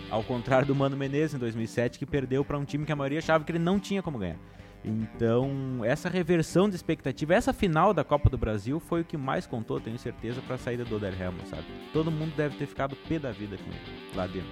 Ao 0.08 0.22
contrário 0.22 0.68
do 0.68 0.74
Mano 0.74 0.96
Menezes 0.96 1.34
em 1.34 1.38
2007, 1.38 1.98
que 1.98 2.06
perdeu 2.06 2.44
para 2.44 2.56
um 2.56 2.64
time 2.64 2.86
que 2.86 2.92
a 2.92 2.96
maioria 2.96 3.18
achava 3.18 3.42
que 3.42 3.50
ele 3.50 3.58
não 3.58 3.80
tinha 3.80 4.00
como 4.00 4.18
ganhar. 4.18 4.38
Então, 4.84 5.84
essa 5.84 6.08
reversão 6.08 6.68
de 6.68 6.76
expectativa, 6.76 7.34
essa 7.34 7.52
final 7.52 7.92
da 7.92 8.04
Copa 8.04 8.30
do 8.30 8.38
Brasil 8.38 8.78
foi 8.78 9.00
o 9.00 9.04
que 9.04 9.16
mais 9.16 9.48
contou, 9.48 9.80
tenho 9.80 9.98
certeza, 9.98 10.40
para 10.42 10.54
a 10.54 10.58
saída 10.58 10.84
do 10.84 10.94
Oder 10.94 11.20
Hellman, 11.20 11.44
sabe? 11.46 11.64
Todo 11.92 12.08
mundo 12.08 12.32
deve 12.36 12.56
ter 12.56 12.66
ficado 12.66 12.94
pé 13.08 13.18
da 13.18 13.32
vida 13.32 13.56
com 13.56 13.68
ele 13.68 14.14
lá 14.14 14.28
dentro. 14.28 14.48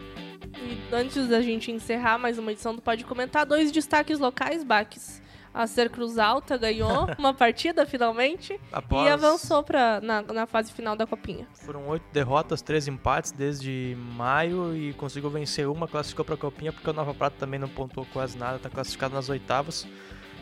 E 0.57 0.93
antes 0.93 1.29
da 1.29 1.41
gente 1.41 1.71
encerrar 1.71 2.19
mais 2.19 2.37
uma 2.37 2.51
edição 2.51 2.75
do 2.75 2.83
Pode 2.83 3.05
Comentar, 3.05 3.47
dois 3.47 3.71
destaques 3.71 4.19
locais, 4.19 4.65
Baques. 4.65 5.23
A 5.55 5.67
Cruz 5.89 6.19
Alta 6.19 6.59
ganhou 6.59 7.07
uma 7.17 7.33
partida 7.33 7.87
finalmente 7.87 8.61
Após 8.73 9.07
e 9.07 9.09
avançou 9.09 9.63
pra, 9.63 10.01
na, 10.01 10.21
na 10.23 10.47
fase 10.47 10.73
final 10.73 10.97
da 10.97 11.07
Copinha. 11.07 11.47
Foram 11.55 11.87
oito 11.89 12.05
derrotas, 12.13 12.61
três 12.61 12.89
empates 12.89 13.31
desde 13.31 13.97
maio 14.17 14.77
e 14.77 14.93
conseguiu 14.95 15.31
vencer 15.31 15.69
uma, 15.69 15.87
classificou 15.87 16.25
para 16.25 16.35
a 16.35 16.39
Copinha 16.39 16.73
porque 16.73 16.91
o 16.91 16.93
Nova 16.93 17.15
Prata 17.15 17.37
também 17.39 17.61
não 17.61 17.69
pontuou 17.69 18.07
quase 18.13 18.37
nada, 18.37 18.57
está 18.57 18.69
classificado 18.69 19.15
nas 19.15 19.29
oitavas. 19.29 19.87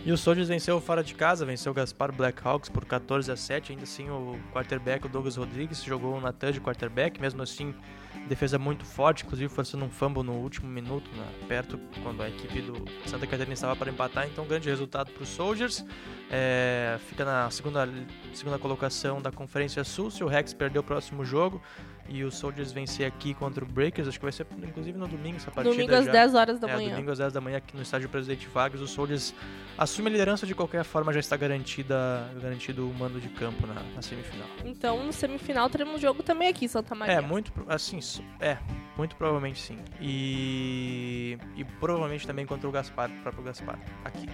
E 0.05 0.11
o 0.11 0.17
Soldiers 0.17 0.49
venceu 0.49 0.81
fora 0.81 1.05
de 1.05 1.15
casa, 1.15 1.47
venceu 1.47 1.71
o 1.71 1.75
Gaspar 1.75 2.11
Blackhawks 2.11 2.69
por 2.69 2.85
14 2.85 3.31
a 3.31 3.37
7. 3.37 3.71
Ainda 3.71 3.85
assim, 3.85 4.11
o 4.11 4.37
quarterback, 4.53 5.07
o 5.07 5.09
Douglas 5.09 5.37
Rodrigues, 5.37 5.85
jogou 5.85 6.17
um 6.17 6.21
Natan 6.21 6.51
de 6.51 6.61
quarterback, 6.61 7.21
mesmo 7.21 7.41
assim, 7.41 7.73
defesa 8.29 8.59
muito 8.59 8.85
forte, 8.85 9.25
inclusive 9.25 9.49
forçando 9.49 9.85
um 9.85 9.89
fumble 9.89 10.25
no 10.25 10.33
último 10.33 10.69
minuto, 10.69 11.09
né, 11.17 11.25
perto 11.47 11.79
quando 12.03 12.21
a 12.21 12.29
equipe 12.29 12.61
do 12.63 12.85
Santa 13.07 13.29
Catarina 13.29 13.55
estava 13.55 13.77
para 13.77 13.91
empatar. 13.91 14.27
Então, 14.27 14.45
grande 14.45 14.69
resultado 14.69 15.13
para 15.13 15.23
os 15.23 15.29
Soldiers. 15.29 15.85
É, 16.29 16.99
fica 17.09 17.25
na 17.25 17.49
segunda, 17.51 17.89
segunda 18.35 18.59
colocação 18.59 19.23
da 19.23 19.31
Conferência 19.31 19.85
Sul. 19.85 20.11
Se 20.11 20.25
o 20.25 20.27
Rex 20.27 20.53
perder 20.53 20.81
o 20.81 20.83
próximo 20.83 21.25
jogo 21.25 21.63
e 22.09 22.25
o 22.25 22.31
Soldiers 22.31 22.73
vencer 22.73 23.07
aqui 23.07 23.33
contra 23.35 23.65
o 23.65 23.67
Breakers, 23.67 24.09
acho 24.09 24.19
que 24.19 24.25
vai 24.25 24.33
ser 24.33 24.47
inclusive 24.63 24.99
no 24.99 25.07
domingo 25.09 25.37
essa 25.37 25.51
partida. 25.51 25.75
Domingo 25.75 25.95
às 25.95 26.05
já. 26.07 26.13
10 26.13 26.35
horas 26.35 26.59
da 26.61 26.69
É, 26.69 26.75
manhã. 26.75 26.91
domingo 26.91 27.11
às 27.11 27.19
10 27.19 27.33
da 27.33 27.41
manhã 27.41 27.57
aqui 27.59 27.77
no 27.77 27.83
estádio 27.83 28.09
Presidente 28.09 28.47
Vargas, 28.49 28.81
o 28.81 28.87
Soldiers 28.87 29.35
assume 29.79 30.09
a 30.09 30.13
liderança 30.13 30.47
de 30.47 30.55
qualquer 30.55 30.85
forma, 30.85 31.13
já 31.13 31.21
está 31.21 31.37
garantida, 31.37 32.29
garantido 32.41 32.89
o 32.89 32.95
mando 32.95 33.21
de 33.21 33.29
campo 33.29 33.67
na, 33.67 33.75
na 33.95 34.03
semifinal. 34.03 34.47
Então, 34.65 35.05
no 35.05 35.13
semifinal, 35.13 35.71
teremos 35.71 36.01
jogo 36.01 36.23
também 36.23 36.49
aqui 36.49 36.65
em 36.65 36.69
Santa 36.69 36.95
Maria. 36.95 37.15
É, 37.15 37.21
muito, 37.21 37.53
assim, 37.69 37.99
é, 38.41 38.59
muito 38.97 39.17
provavelmente 39.17 39.61
sim. 39.61 39.79
E, 40.01 41.39
e 41.57 41.65
provavelmente 41.65 42.27
também 42.27 42.45
contra 42.47 42.69
o 42.69 42.73
Gaspar, 42.73 43.11
o 43.11 43.23
próprio 43.23 43.45
Gaspar, 43.45 43.79
aqui. 44.05 44.27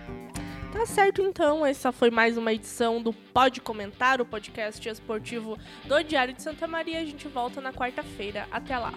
Tá 0.79 0.87
certo, 0.87 1.21
então. 1.21 1.67
Essa 1.67 1.91
foi 1.91 2.09
mais 2.09 2.37
uma 2.37 2.53
edição 2.53 3.03
do 3.03 3.13
Pode 3.13 3.61
Comentar, 3.61 4.21
o 4.21 4.25
podcast 4.25 4.89
esportivo 4.89 5.59
do 5.85 6.05
Diário 6.05 6.33
de 6.33 6.41
Santa 6.41 6.69
Maria. 6.69 7.01
A 7.01 7.05
gente 7.05 7.27
volta 7.27 7.61
na 7.61 7.73
quarta-feira. 7.73 8.47
Até 8.53 8.79
lá. 8.79 8.95